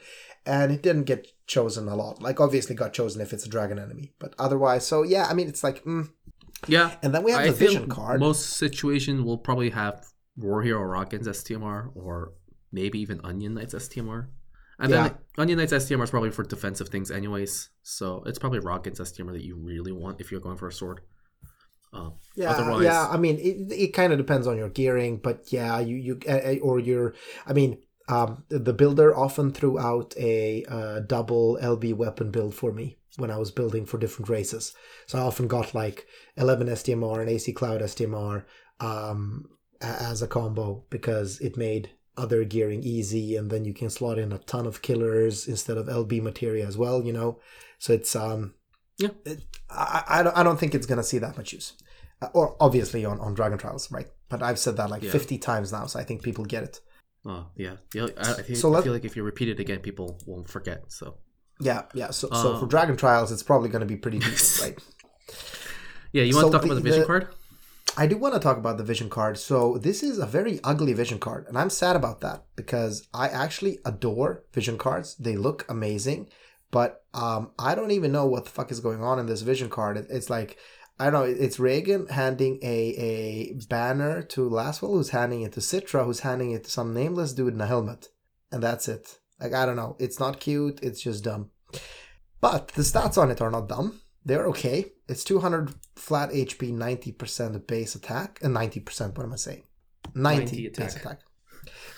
[0.46, 2.22] and it didn't get chosen a lot.
[2.22, 5.48] Like obviously got chosen if it's a dragon enemy, but otherwise, so yeah, I mean
[5.48, 5.84] it's like.
[5.84, 6.08] Mm,
[6.68, 6.94] Yeah.
[7.02, 8.20] And then we have I the vision card.
[8.20, 12.32] Most situation will probably have War Hero Rockins STMR or
[12.70, 14.28] maybe even Onion Knights STMR.
[14.78, 15.02] And Yeah.
[15.08, 17.70] then Onion Knights STMR is probably for defensive things anyways.
[17.82, 21.00] So it's probably Rockins STMR that you really want if you're going for a sword.
[21.92, 23.06] Uh, Yeah, Otherwise- yeah.
[23.10, 26.56] I mean, it, it kind of depends on your gearing, but yeah, you you uh,
[26.62, 27.12] or your.
[27.46, 32.72] I mean, um, the builder often threw out a uh, double LB weapon build for
[32.72, 34.74] me when I was building for different races.
[35.06, 36.06] So I often got like
[36.38, 38.44] 11 STMR and AC Cloud STMR
[38.80, 39.44] um,
[39.82, 44.32] as a combo because it made other gearing easy, and then you can slot in
[44.32, 47.02] a ton of killers instead of LB materia as well.
[47.04, 47.38] You know,
[47.78, 48.54] so it's um.
[48.98, 49.08] Yeah.
[49.24, 49.40] It,
[49.70, 51.72] I, I don't I don't think it's gonna see that much use.
[52.20, 54.06] Uh, or obviously on, on Dragon Trials, right?
[54.28, 55.10] But I've said that like Yeah.
[55.10, 56.80] 50 times now, so I think people get it.
[57.26, 58.06] oh yeah, yeah.
[58.18, 60.84] I, I, think, So I feel like if you repeat it again, people won't forget.
[60.92, 61.16] So
[61.60, 62.10] Yeah, yeah.
[62.10, 64.78] So, so Uh, for Dragon Trials, it's probably going to be pretty decent, right?
[66.12, 67.28] yeah, you want So to talk the- about the vision the- card?
[67.96, 69.38] I do want to talk about the vision card.
[69.38, 73.28] So this is a very ugly vision card, and I'm sad about that because I
[73.28, 75.14] actually adore vision cards.
[75.16, 76.28] They look amazing,
[76.70, 79.68] but um, I don't even know what the fuck is going on in this vision
[79.68, 80.06] card.
[80.08, 80.56] It's like
[80.98, 81.24] I don't know.
[81.24, 86.52] It's Raegen handing a a banner to Lasswell, who's handing it to Citra, who's handing
[86.52, 88.08] it to some nameless dude in a helmet,
[88.50, 89.18] and that's it.
[89.38, 89.96] Like I don't know.
[89.98, 90.80] It's not cute.
[90.82, 91.50] It's just dumb.
[92.40, 94.00] But the stats on it are not dumb.
[94.24, 94.92] They're okay.
[95.12, 99.64] It's 200 flat HP, 90% base attack, and 90%, what am I saying?
[100.14, 101.04] 90, 90 base attack.
[101.04, 101.20] attack.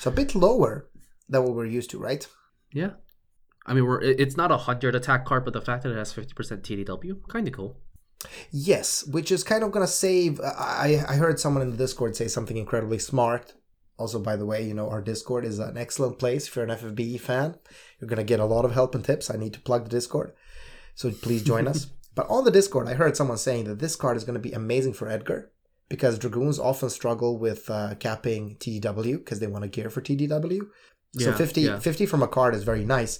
[0.00, 0.90] So a bit lower
[1.28, 2.26] than what we're used to, right?
[2.72, 2.90] Yeah.
[3.66, 6.12] I mean, we're it's not a hundred attack card, but the fact that it has
[6.12, 7.78] fifty percent TDW, kind of cool.
[8.50, 10.40] Yes, which is kind of going to save.
[10.40, 13.54] I, I heard someone in the Discord say something incredibly smart.
[13.96, 16.76] Also, by the way, you know, our Discord is an excellent place if you're an
[16.76, 17.54] FFB fan.
[17.98, 19.30] You're going to get a lot of help and tips.
[19.30, 20.32] I need to plug the Discord.
[20.94, 21.86] So please join us.
[22.14, 24.52] But on the Discord, I heard someone saying that this card is going to be
[24.52, 25.50] amazing for Edgar
[25.88, 30.60] because Dragoons often struggle with uh, capping TDW because they want to gear for TDW.
[31.18, 31.78] So Yeah, 50, yeah.
[31.78, 33.18] 50 from a card is very nice.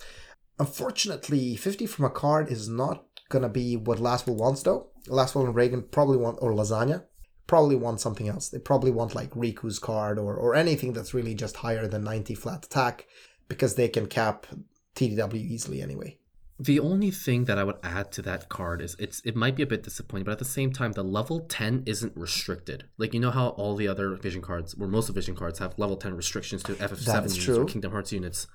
[0.59, 4.88] Unfortunately, 50 from a card is not going to be what Lasswell wants, though.
[5.09, 7.04] Lasswell and Raegen probably want, or Lasagna,
[7.46, 8.48] probably want something else.
[8.48, 12.35] They probably want like Riku's card or, or anything that's really just higher than 90
[12.35, 13.07] flat attack
[13.48, 14.46] because they can cap
[14.94, 16.18] TDW easily anyway.
[16.58, 19.64] The only thing that I would add to that card is it's it might be
[19.64, 22.84] a bit disappointing, but at the same time, the level ten isn't restricted.
[22.96, 25.76] Like you know how all the other vision cards, or most of vision cards, have
[25.78, 27.64] level ten restrictions to FF seven units or.
[27.64, 28.46] Kingdom Hearts units.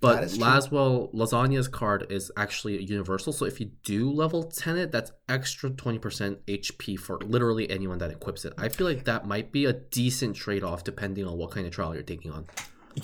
[0.00, 0.24] But.
[0.30, 3.32] Lasswell Lasagna's card is actually universal.
[3.32, 7.98] So if you do level ten it, that's extra twenty percent HP for literally anyone
[7.98, 8.52] that equips it.
[8.58, 11.72] I feel like that might be a decent trade off depending on what kind of
[11.72, 12.46] trial you're taking on.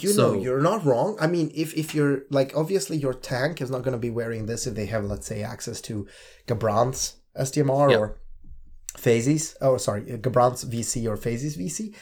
[0.02, 1.16] You So- know, you're not wrong.
[1.20, 4.46] I mean, if, if you're like, obviously, your tank is not going to be wearing
[4.46, 6.06] this if they have, let's say, access to
[6.46, 7.98] Gabranth's STMR Yeah.
[7.98, 8.18] or
[8.96, 9.56] Phases.
[9.60, 11.94] Oh, sorry, Gabranth's VC or Phases VC.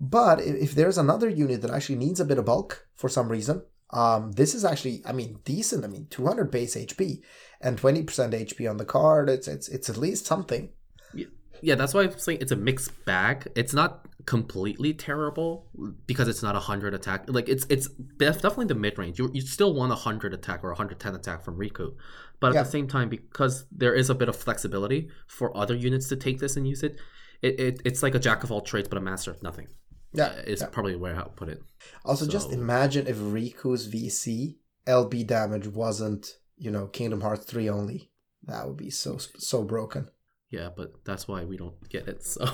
[0.00, 3.28] But if, if there's another unit that actually needs a bit of bulk for some
[3.28, 5.84] reason, um, this is actually, I mean, decent.
[5.84, 7.22] I mean, 200 base HP
[7.60, 9.28] and 20% HP on the card.
[9.28, 10.70] It's it's it's at least something.
[11.62, 13.46] Yeah, that's why I'm saying it's a mixed bag.
[13.54, 15.66] It's not completely terrible
[16.06, 17.24] because it's not a hundred attack.
[17.26, 17.88] Like it's it's
[18.18, 19.18] definitely the mid range.
[19.18, 21.96] You you still want a hundred attack or a hundred ten attack from Riku,
[22.38, 22.62] but at Yeah.
[22.62, 26.38] the same time, because there is a bit of flexibility for other units to take
[26.38, 26.94] this and use it,
[27.42, 29.66] it, it it's like a jack of all trades but a master of nothing.
[30.12, 30.68] Yeah, it's is yeah.
[30.70, 31.60] probably where I put it.
[32.04, 38.12] Also, just imagine if Riku's VC LB damage wasn't, you know, Kingdom Hearts 3 only.
[38.44, 40.08] That would be so so broken.
[40.50, 42.24] Yeah, but that's why we don't get it.
[42.24, 42.44] So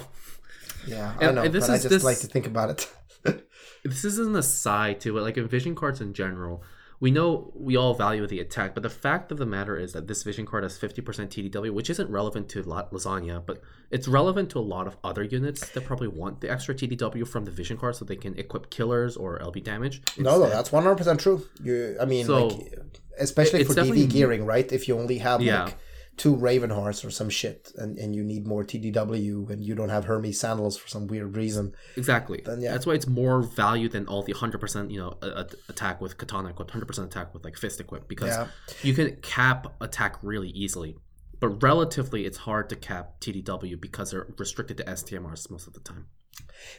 [0.86, 2.92] Yeah, I know, and this but I is- just this- like to think about it.
[3.84, 5.22] this is an aside to it.
[5.22, 6.62] Like in vision cards in general,
[7.00, 10.06] we know we all value the attack, but the fact of the matter is that
[10.08, 14.58] this vision card has 50% TDW, which isn't relevant to Lasagna, but it's relevant to
[14.58, 17.96] a lot of other units that probably want the extra TDW from the vision card
[17.96, 20.02] so they can equip killers or LB damage.
[20.18, 21.44] no, no, that's one hundred percent true.
[21.62, 22.78] You, I mean, So, like,
[23.18, 24.70] especially for DV gearing, right?
[24.72, 25.64] If you only have Yeah.
[25.64, 25.76] like
[26.16, 29.90] two Raven Hearts or some shit, and, and you need more TDW, and you don't
[29.90, 31.74] have Hermes sandals for some weird reason.
[31.96, 32.40] Exactly.
[32.44, 32.72] Then, yeah.
[32.72, 36.16] That's why it's more value than all the 100%, you know, a- a- attack with
[36.16, 38.48] katana equipped, 100% attack with like fist equipped because Yeah.
[38.82, 40.96] you can cap attack really easily.
[41.38, 45.80] But relatively, it's hard to cap TDW because they're restricted to STMRs most of the
[45.80, 46.06] time.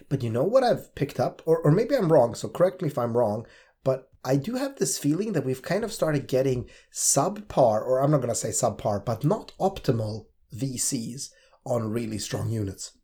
[0.10, 2.88] But you know what I've picked up, or, or maybe I'm wrong, so correct me
[2.88, 3.46] if I'm wrong,
[3.88, 8.12] but I do have this feeling that we've kind of started getting subpar, or I'm
[8.12, 11.30] not going to say subpar, but not optimal VCs
[11.64, 12.98] on really strong units.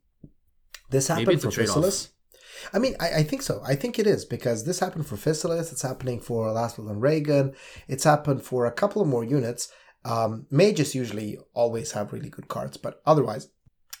[0.90, 2.08] This happened for trade-off.
[2.74, 3.62] I mean, I, I think so.
[3.64, 7.54] I think it is because this happened for Physalis, it's happening for Lasswell and Raegen,
[7.88, 9.72] it's happened for a couple of more units.
[10.04, 13.48] Um, mages usually always have really good cards, but otherwise,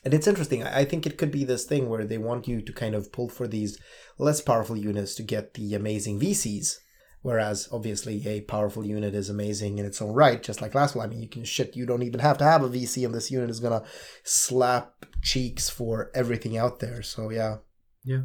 [0.04, 0.62] And it's interesting.
[0.62, 3.28] I think it could be this thing where they want you to kind of pull
[3.28, 3.78] for these
[4.18, 6.76] less powerful units to get the amazing VCs.
[7.22, 11.06] Whereas obviously a powerful unit is amazing in its own right, just like last one.
[11.06, 11.74] I mean, you can shit.
[11.74, 13.82] You don't even have to have a VC, and this unit is gonna
[14.24, 17.00] slap cheeks for everything out there.
[17.00, 17.56] So yeah,
[18.04, 18.24] Yeah,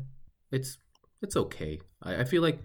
[0.51, 0.77] it's
[1.21, 1.79] it's okay.
[2.03, 2.59] I, I feel like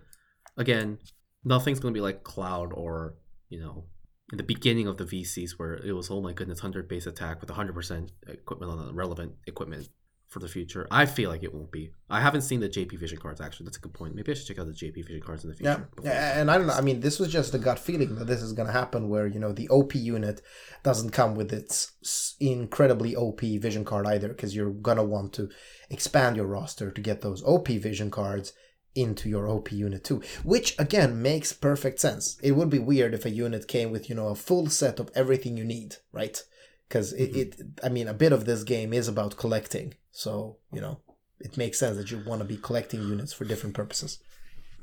[0.57, 0.99] again,
[1.45, 3.15] nothing's gonna be like Cloud or
[3.49, 3.85] you know
[4.33, 7.41] in the beginning of the VCs where it was oh my goodness, hundred base attack
[7.41, 9.89] with hundred percent equipment on relevant equipment
[10.29, 10.89] for the future.
[10.91, 11.91] I feel like it won't be.
[12.11, 13.67] I haven't seen the JP Vision cards actually.
[13.67, 14.17] That's a good point.
[14.17, 15.87] Maybe I should check out the JP Vision cards in the future.
[15.95, 16.41] before- yeah.
[16.41, 16.73] And I don't know.
[16.73, 19.39] I mean, this was just a gut feeling that this is gonna happen, where you
[19.39, 20.41] know the OP unit
[20.83, 21.93] doesn't come with its
[22.41, 25.49] incredibly OP vision card either, because you're gonna want to
[25.91, 28.53] expand your roster to get those OP vision cards
[28.95, 32.39] into your OP unit too, which again makes perfect sense.
[32.43, 35.11] It would be weird if a unit came with you know a full set of
[35.15, 36.41] everything you need, right?
[36.89, 40.81] Because it, it, I mean, a bit of this game is about collecting, so you
[40.81, 41.01] know
[41.41, 44.21] it makes sense that you want to be collecting units for different purposes.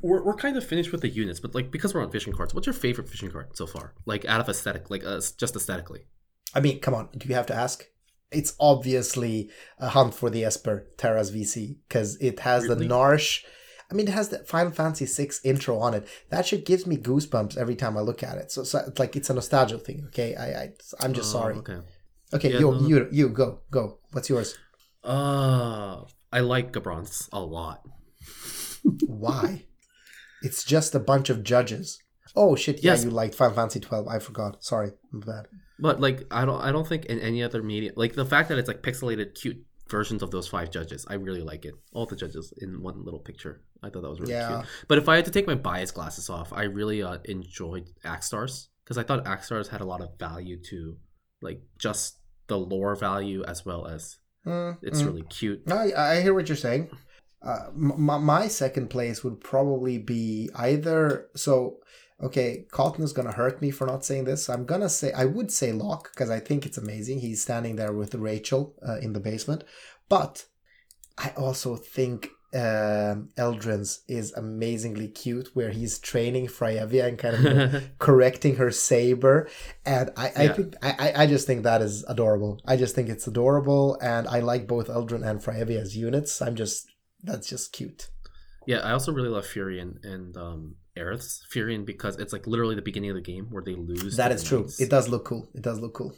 [0.01, 2.53] we're, we're kind of finished with the units, but like because we're on fishing cards,
[2.53, 3.93] what's your favorite fishing card so far?
[4.05, 6.01] Like out of aesthetic, like uh, just aesthetically.
[6.53, 7.86] I mean, come on, do you have to ask?
[8.32, 12.88] It's obviously a hunt for the Esper Terra's VC because it has Really?
[12.88, 13.43] the Narshe.
[13.92, 16.08] I mean, it has the Final Fantasy VI intro on it.
[16.30, 18.52] That shit gives me goosebumps every time I look at it.
[18.52, 20.04] So, so it's like it's a nostalgia thing.
[20.08, 20.70] Okay, I, I
[21.02, 21.56] I'm just Oh, sorry.
[21.56, 21.80] Okay.
[22.34, 23.98] Okay, Yeah, you no, you you go go.
[24.14, 24.58] What's yours?
[25.04, 27.82] Uh, I like Gabranth's a lot.
[29.08, 29.66] Why?
[30.44, 32.00] it's just a bunch of judges.
[32.36, 32.82] Oh shit!
[32.84, 33.04] Yeah, Yes.
[33.04, 34.08] you liked Final Fantasy twelve.
[34.08, 34.64] I forgot.
[34.64, 35.48] Sorry, bad.
[35.80, 38.58] But like I don't I don't think in any other media like the fact that
[38.58, 41.76] it's like pixelated cute versions of those five judges, I really like it.
[41.94, 43.62] All the judges in one little picture.
[43.84, 44.48] I thought that was really Yeah.
[44.48, 44.66] cute.
[44.88, 48.68] But if I had to take my bias glasses off, I really uh, enjoyed Axstars
[48.84, 50.98] because I thought Axstars had a lot of value to
[51.42, 52.18] like just
[52.48, 55.06] the lore value as well as Mm, it's mm.
[55.06, 55.62] really cute.
[55.72, 56.89] I, I hear what you're saying.
[57.44, 61.28] Uh, m- my, my second place would probably be either.
[61.36, 61.78] So,
[62.22, 64.49] okay, Cotton is going to hurt me for not saying this.
[64.49, 67.19] I'm going to say, I would say Locke because I think it's amazing.
[67.19, 69.63] He's standing there with Rachel uh, in the basement.
[70.09, 70.45] But
[71.17, 77.84] I also think um, Eldrin's is amazingly cute where he's training Freyvia and kind of
[77.99, 79.47] correcting her saber
[79.86, 80.53] and i, I Yeah.
[80.53, 84.39] think I, I- just think that is adorable i just think it's adorable and i
[84.41, 86.88] like both eldrin and Freyvia as units i'm just
[87.24, 88.09] that's just cute
[88.67, 92.82] Yeah, I also really love Firion and um Aerith's Firion because it's like literally the
[92.82, 94.18] beginning of the game where they lose.
[94.18, 94.80] that is true knights.
[94.82, 96.14] it does look cool it does look cool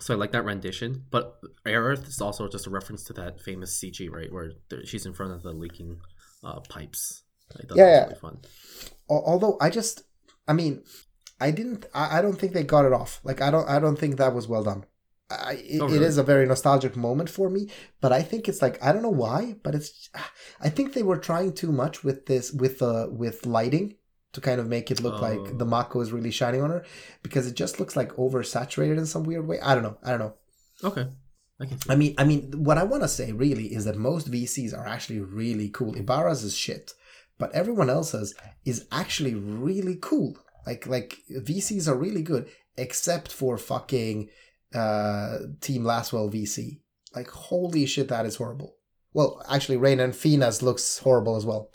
[0.00, 1.24] So I like that rendition, but
[1.66, 4.48] Aerith is also just a reference to that famous CG, right, where
[4.84, 6.00] she's in front of the leaking
[6.42, 7.22] uh, pipes.
[7.52, 8.04] I thought Yeah, that was yeah.
[8.06, 8.36] really fun.
[9.08, 10.02] Although i just
[10.48, 10.74] i mean
[11.40, 13.98] i didn't I, I don't think they got it off like i don't i don't
[14.02, 14.84] think that was well done
[15.30, 16.04] I, it, Oh, really?
[16.04, 17.62] is a very nostalgic moment for me
[18.00, 20.08] but i think it's like i don't know why but it's
[20.60, 23.94] i think they were trying too much with this with uh with lighting
[24.32, 25.22] to kind of make it look Oh.
[25.28, 26.84] like the mako is really shining on her
[27.22, 30.20] because it just looks like oversaturated in some weird way i don't know i don't
[30.20, 30.34] know
[30.82, 31.06] Okay,
[31.60, 31.78] I can.
[31.90, 34.86] I mean, I mean, what I want to say really is that most VCs are
[34.86, 35.92] actually really cool.
[35.92, 36.92] Ibara's is shit,
[37.38, 40.38] but everyone else's is actually really cool.
[40.66, 44.30] Like, like VCs are really good, except for fucking
[44.74, 46.80] uh, Team Lasswell VC.
[47.14, 48.76] Like, holy shit, that is horrible.
[49.12, 51.70] Well, actually, Rain and Fina's looks horrible as well.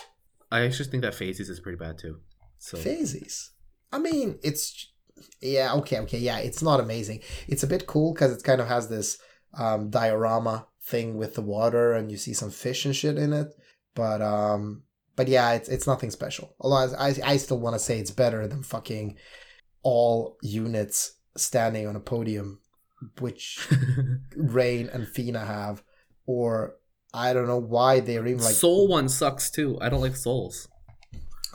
[0.51, 2.21] I actually think that Phases is pretty bad too.
[2.65, 3.51] So Phases.
[3.91, 4.91] I mean, it's
[5.39, 6.39] yeah, okay, okay, yeah.
[6.39, 7.19] It's not amazing.
[7.47, 9.19] It's a bit cool because it kind of has this
[9.53, 13.49] um, diorama thing with the water, and you see some fish and shit in it.
[13.93, 14.81] But um,
[15.15, 16.55] but yeah, it's it's nothing special.
[16.59, 19.15] Although I I still want to say it's better than fucking
[19.83, 22.61] all units standing on a podium,
[23.19, 23.59] which
[24.35, 25.83] Rain and Fina have,
[26.25, 26.77] or
[27.13, 29.77] I don't know why they're even like Soul one sucks too.
[29.79, 30.67] I don't like Souls.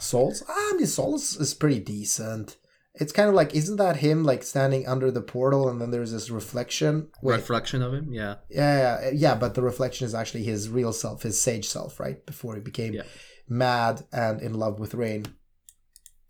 [0.00, 0.42] Souls?
[0.48, 2.56] Ah, I mean, Souls is pretty decent.
[2.94, 6.10] It's kind of like, isn't that him like standing under the portal and then there's
[6.12, 7.08] this reflection?
[7.22, 8.36] Wait, Reflection of him, yeah.
[8.50, 12.24] yeah, yeah, yeah, but the reflection is actually his real self, his sage self, right?
[12.26, 13.02] Before he became Yeah.
[13.48, 15.24] mad and in love with Rain.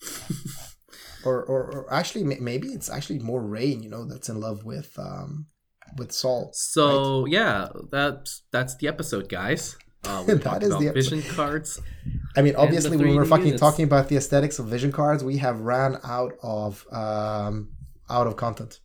[1.24, 4.98] or, or, or actually, maybe it's actually more Rain, you know, that's in love with
[4.98, 5.46] um
[5.96, 6.50] with Saul.
[6.54, 9.76] So yeah, that's that's the episode, guys.
[10.04, 11.80] Uh, That about the vision cards.
[12.36, 13.60] I mean, obviously, when we're fucking units.
[13.60, 17.72] talking about the aesthetics of vision cards, we have ran out of um,
[18.08, 18.80] out of content.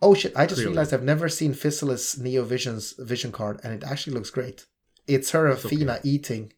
[0.00, 0.32] Oh shit!
[0.36, 0.72] I just Clearly.
[0.72, 4.66] realized I've never seen Physalis Neo Vision's vision card, and it actually looks great.
[5.06, 5.98] It's her It's okay.
[6.04, 6.52] Eating.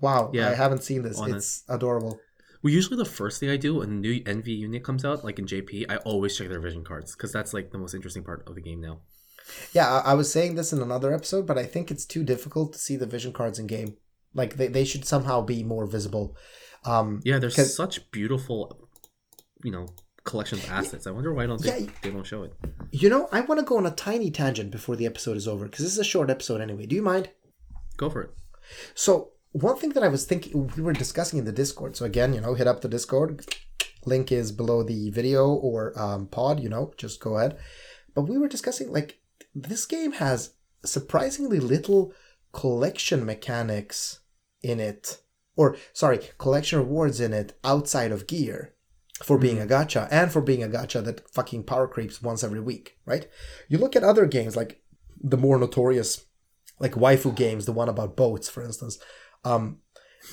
[0.00, 0.50] Wow, Yeah.
[0.50, 1.18] I haven't seen this.
[1.18, 1.36] On it.
[1.36, 2.20] It's adorable.
[2.62, 5.38] Well, usually the first thing I do when a new NV unit comes out, like
[5.38, 8.42] in JP, I always check their vision cards because that's like the most interesting part
[8.48, 9.00] of the game now.
[9.72, 12.72] Yeah, I, I was saying this in another episode, but I think it's too difficult
[12.72, 13.96] to see the vision cards in game.
[14.34, 16.36] Like they, they should somehow be more visible.
[16.84, 18.88] Um, Yeah, there's 'Cause- such beautiful,
[19.64, 19.86] you know,
[20.24, 21.06] collection of assets.
[21.06, 21.90] I wonder why don't they Yeah.
[22.02, 22.52] they don't show it.
[22.90, 25.64] you know, I want to go on a tiny tangent before the episode is over
[25.66, 26.86] because this is a short episode anyway.
[26.86, 27.30] Do you mind?
[27.96, 28.30] Go for it.
[28.94, 31.96] So one thing that I was thinking, we were discussing in the Discord.
[31.96, 33.44] So again, you know, hit up the Discord.
[34.04, 36.60] Link is below the video or um, pod.
[36.60, 37.58] You know, just go ahead.
[38.14, 39.18] But we were discussing like
[39.62, 40.54] this game has
[40.84, 42.12] surprisingly little
[42.52, 44.20] collection mechanics
[44.62, 45.20] in it,
[45.56, 48.74] or sorry, collection rewards in it outside of gear
[49.22, 52.60] for being a gacha and for being a gacha that fucking power creeps once every
[52.60, 53.28] week, right?
[53.68, 54.80] You look at other games like
[55.20, 56.24] the more notorious
[56.78, 58.98] like waifu games, the one about boats, for instance.
[59.44, 59.78] Um,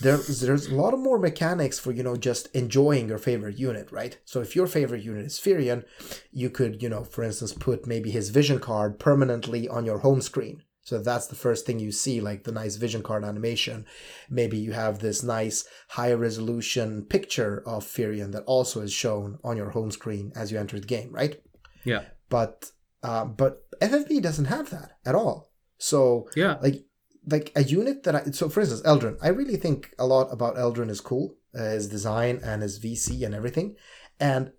[0.02, 3.92] there's there's a lot of more mechanics for you know just enjoying your favorite unit,
[3.92, 4.18] right?
[4.26, 5.84] So if your favorite unit is Firion,
[6.32, 10.22] you could you know for instance put maybe his vision card permanently on your home
[10.22, 10.64] screen.
[10.84, 13.88] So that's the first thing you see, like the nice vision card animation.
[14.30, 19.58] Maybe you have this nice high resolution picture of Firion that also is shown on
[19.58, 21.42] your home screen as you enter the game, right?
[21.86, 22.04] Yeah.
[22.30, 22.72] But
[23.02, 25.52] uh, but FFB doesn't have that at all.
[25.80, 26.58] So Yeah.
[26.62, 26.84] like
[27.28, 29.18] like a unit that I so for instance Eldrin.
[29.22, 33.26] I really think a lot about Eldrin is cool uh, his design and his VC
[33.26, 33.76] and everything.
[34.20, 34.52] And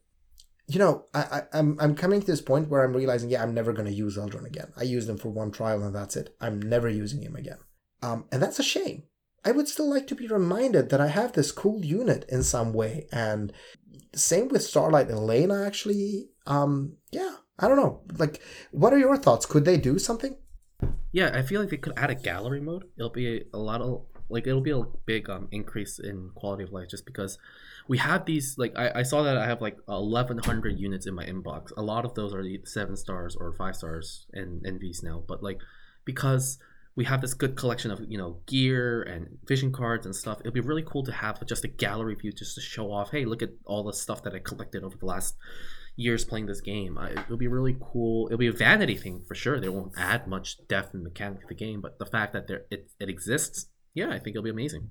[0.67, 3.55] you know I, I I'm I'm coming to this point where I'm realizing yeah I'm
[3.55, 4.73] never to use Eldrin again.
[4.77, 6.35] I used him for one trial and that's it.
[6.41, 7.59] I'm never using him again.
[8.03, 9.05] Um and that's a shame.
[9.45, 12.73] I would still like to be reminded that I have this cool unit in some
[12.73, 13.07] way.
[13.12, 13.53] And
[14.14, 16.31] same with Starlight and Elena actually.
[16.47, 18.03] Um yeah I don't know.
[18.19, 18.43] Like
[18.73, 19.47] what are your thoughts?
[19.47, 20.37] Could they do something
[21.17, 22.85] Yeah, I feel like they could add a gallery mode.
[22.99, 26.73] It'll be a lot of like it'll be a big um increase in quality of
[26.73, 27.39] life just because
[27.89, 31.14] we have these like I, I saw that I have like eleven hundred units in
[31.14, 31.73] my inbox.
[31.75, 35.43] A lot of those are the seven stars or five stars and NVs now, but
[35.43, 35.59] like
[36.05, 36.59] because
[36.97, 40.41] we have this good collection of you know gear and vision cards and stuff.
[40.41, 43.11] It'd be really cool to have just a gallery view just to show off.
[43.11, 45.35] Hey, look at all the stuff that I collected over the last
[45.97, 46.97] years playing this game.
[46.99, 48.27] I, it'll be really cool.
[48.27, 49.59] It'll be a vanity thing for sure.
[49.59, 52.63] They won't add much depth and mechanic to the game, but the fact that there
[52.71, 54.91] it, it exists, yeah, I think it'll be amazing.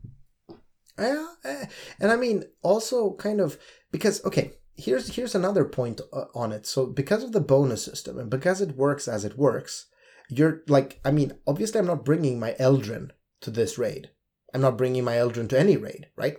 [0.99, 1.66] Yeah, eh,
[1.99, 3.58] and I mean also kind of
[3.91, 6.66] because okay, here's here's another point uh, on it.
[6.66, 9.88] So because of the bonus system and because it works as it works,
[10.30, 14.10] you're like I mean obviously I'm not bringing my Eldrin to this raid.
[14.53, 16.38] I'm not bringing my Eldrin to any raid, right?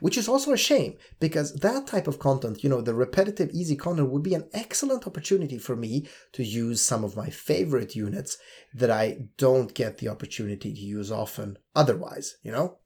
[0.00, 3.76] Which is also a shame because that type of content, you know, the repetitive easy
[3.76, 8.38] content would be an excellent opportunity for me to use some of my favorite units
[8.74, 12.78] that I don't get the opportunity to use often otherwise, you know?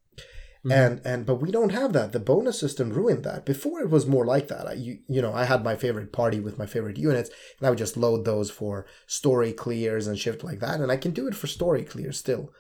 [0.65, 0.73] Mhm.
[0.73, 2.13] and and but we don't have that.
[2.13, 3.45] The bonus system ruined that.
[3.45, 4.69] Before it was more like that.
[4.69, 7.71] I, you, you know i had my favorite party with my favorite units and i
[7.71, 11.27] would just load those for story clears and shit like that and i can do
[11.27, 12.53] it for story clears still.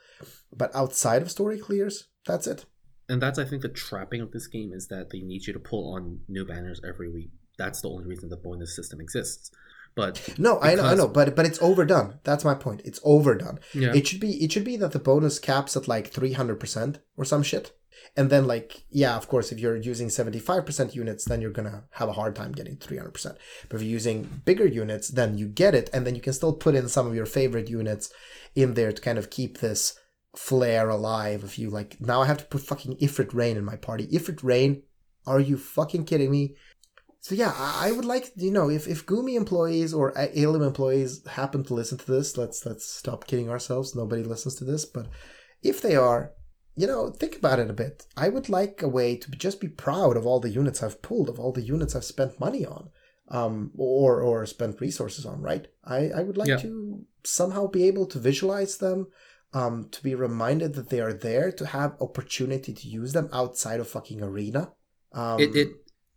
[0.53, 2.65] But outside of story clears that's it
[3.13, 5.59] And that's I think the trapping of this game is that they need you to
[5.59, 7.31] pull on new banners every week.
[7.59, 9.51] That's the only reason the bonus system exists.
[9.95, 12.21] But no i know i know but but it's overdone.
[12.25, 12.81] That's my point.
[12.87, 13.59] It's overdone.
[13.75, 17.27] Yeah, it should be it should be that the bonus caps at like 300% or
[17.27, 17.77] some shit.
[18.17, 22.09] And then like yeah of course if you're using 75% units then you're gonna have
[22.09, 23.37] a hard time getting 300%
[23.69, 26.55] but if you're using bigger units then you get it and then you can still
[26.55, 28.11] put in some of your favorite units
[28.55, 29.99] in there to kind of keep this
[30.35, 33.77] flair alive if you like now i have to put fucking ifrit rain in my
[33.77, 34.83] party ifrit rain
[35.27, 36.55] are you fucking kidding me
[37.21, 41.25] so yeah, I I would like you know if, if Gumi employees or Alim employees
[41.25, 43.95] happen to listen to this, let's let's stop kidding ourselves.
[43.95, 45.07] Nobody listens to this, but
[45.63, 46.33] if they are,
[46.75, 48.07] you know, think about it a bit.
[48.17, 51.29] I would like a way to just be proud of all the units I've pulled,
[51.29, 52.91] of all the units I've spent money on,
[53.29, 55.41] um, or or spent resources on.
[55.41, 55.69] Right?
[55.85, 56.57] I I would like Yeah.
[56.57, 59.07] to somehow be able to visualize them.
[59.55, 63.81] Um, to be reminded that they are there, to have opportunity to use them outside
[63.81, 64.73] of fucking arena.
[65.13, 65.69] Um, it, it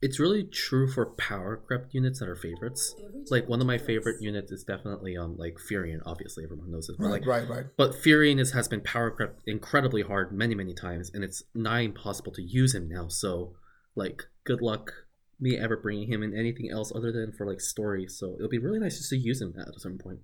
[0.02, 2.96] it's really true for power crept units that are favorites.
[3.32, 6.00] Like one of my favorite units is definitely um like Firion.
[6.06, 7.66] Obviously, everyone knows this, but right, like right, right.
[7.76, 11.82] But Firion is, has been power crept incredibly hard many, many times, and it's nigh
[11.82, 13.08] impossible to use him now.
[13.08, 13.56] So,
[13.96, 14.92] like, good luck
[15.40, 18.08] me ever bringing him in anything else other than for like story.
[18.08, 20.20] So it'll be really nice just to use him at a certain point.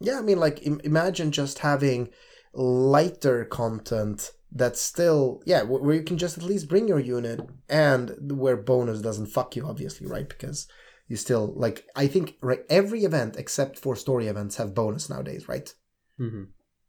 [0.00, 2.08] Yeah, I mean, like, Im- imagine just having
[2.54, 8.14] lighter content that's still, yeah, where you can just at least bring your unit and
[8.32, 10.28] where bonus doesn't fuck you, obviously, right?
[10.28, 10.66] Because
[11.06, 15.48] you still, like, I think, right, every event except for story events have bonus nowadays,
[15.48, 15.72] right?
[16.16, 16.44] hmm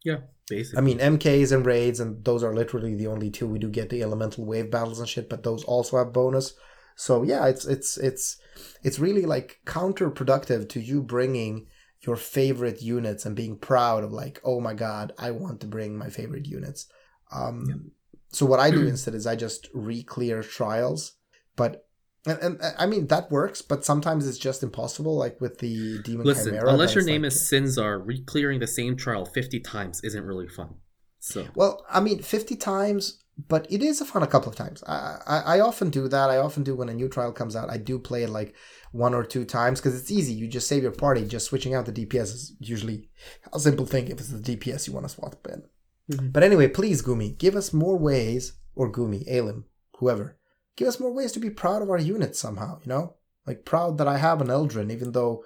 [0.05, 0.77] Yeah, basically.
[0.77, 3.47] I mean, MKs and raids, and those are literally the only two.
[3.47, 6.53] We do get the elemental wave battles and shit, but those also have bonus.
[6.95, 8.37] So yeah, it's it's it's
[8.83, 11.67] it's really like counterproductive to you bringing
[12.01, 15.97] your favorite units and being proud of like, oh my god, I want to bring
[15.97, 16.87] my favorite units.
[17.31, 17.91] Um,
[18.31, 21.13] So what I do instead is I just re-clear trials,
[21.55, 21.85] but
[22.27, 25.15] and, and I mean that works, but sometimes it's just impossible.
[25.17, 26.71] Like with the demon Listen, chimera.
[26.71, 30.75] unless your name like- is Sinzar, re-clearing the same trial 50 times isn't really fun.
[31.21, 34.83] So, Well, I mean, 50 times, but it is a fun a couple of times.
[34.87, 36.29] I, I, I often do that.
[36.29, 37.69] I often do when a new trial comes out.
[37.69, 38.53] I do play it like
[38.91, 40.33] one or two times because it's easy.
[40.33, 41.25] You just save your party.
[41.25, 43.09] Just switching out the DPS is usually
[43.53, 45.63] a simple thing if it's the DPS you want to swap in.
[46.11, 46.33] Mhm.
[46.33, 49.65] But anyway, please, Gumi, give us more ways, or Gumi, Alim,
[49.97, 50.37] whoever,
[50.75, 53.15] give us more ways to be proud of our units somehow, you know?
[53.45, 55.43] Like, proud that I have an Eldrin, even though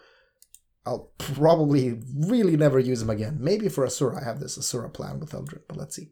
[0.86, 3.38] I'll probably really never use him again.
[3.39, 6.12] Maybe for Asura, I have this Asura plan with Eldrin, but let's see.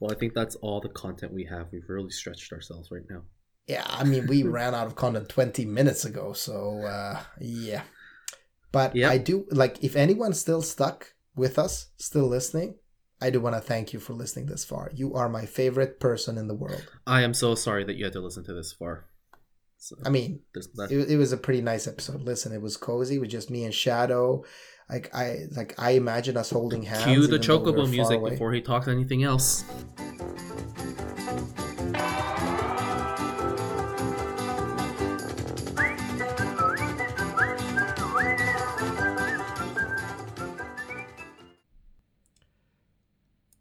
[0.00, 1.68] Well, I think that's all the content we have.
[1.72, 3.22] We've really stretched ourselves right now.
[3.66, 7.82] Yeah, I mean, we ran out of content 20 minutes ago, so uh, yeah.
[8.72, 9.10] But Yep.
[9.10, 12.76] I do, like, if anyone's still stuck with us, still listening,
[13.20, 14.90] I do want to thank you for listening this far.
[14.94, 16.86] You are my favorite person in the world.
[17.06, 19.06] I am so sorry that you had to listen to this far.
[19.78, 22.22] So, I mean, it, it was a pretty nice episode.
[22.22, 24.44] Listen, it was cozy with just me and Shadow
[24.88, 27.04] like I like I imagine us holding hands.
[27.04, 28.30] Cue the chocobo music away.
[28.30, 29.64] before he talks anything else.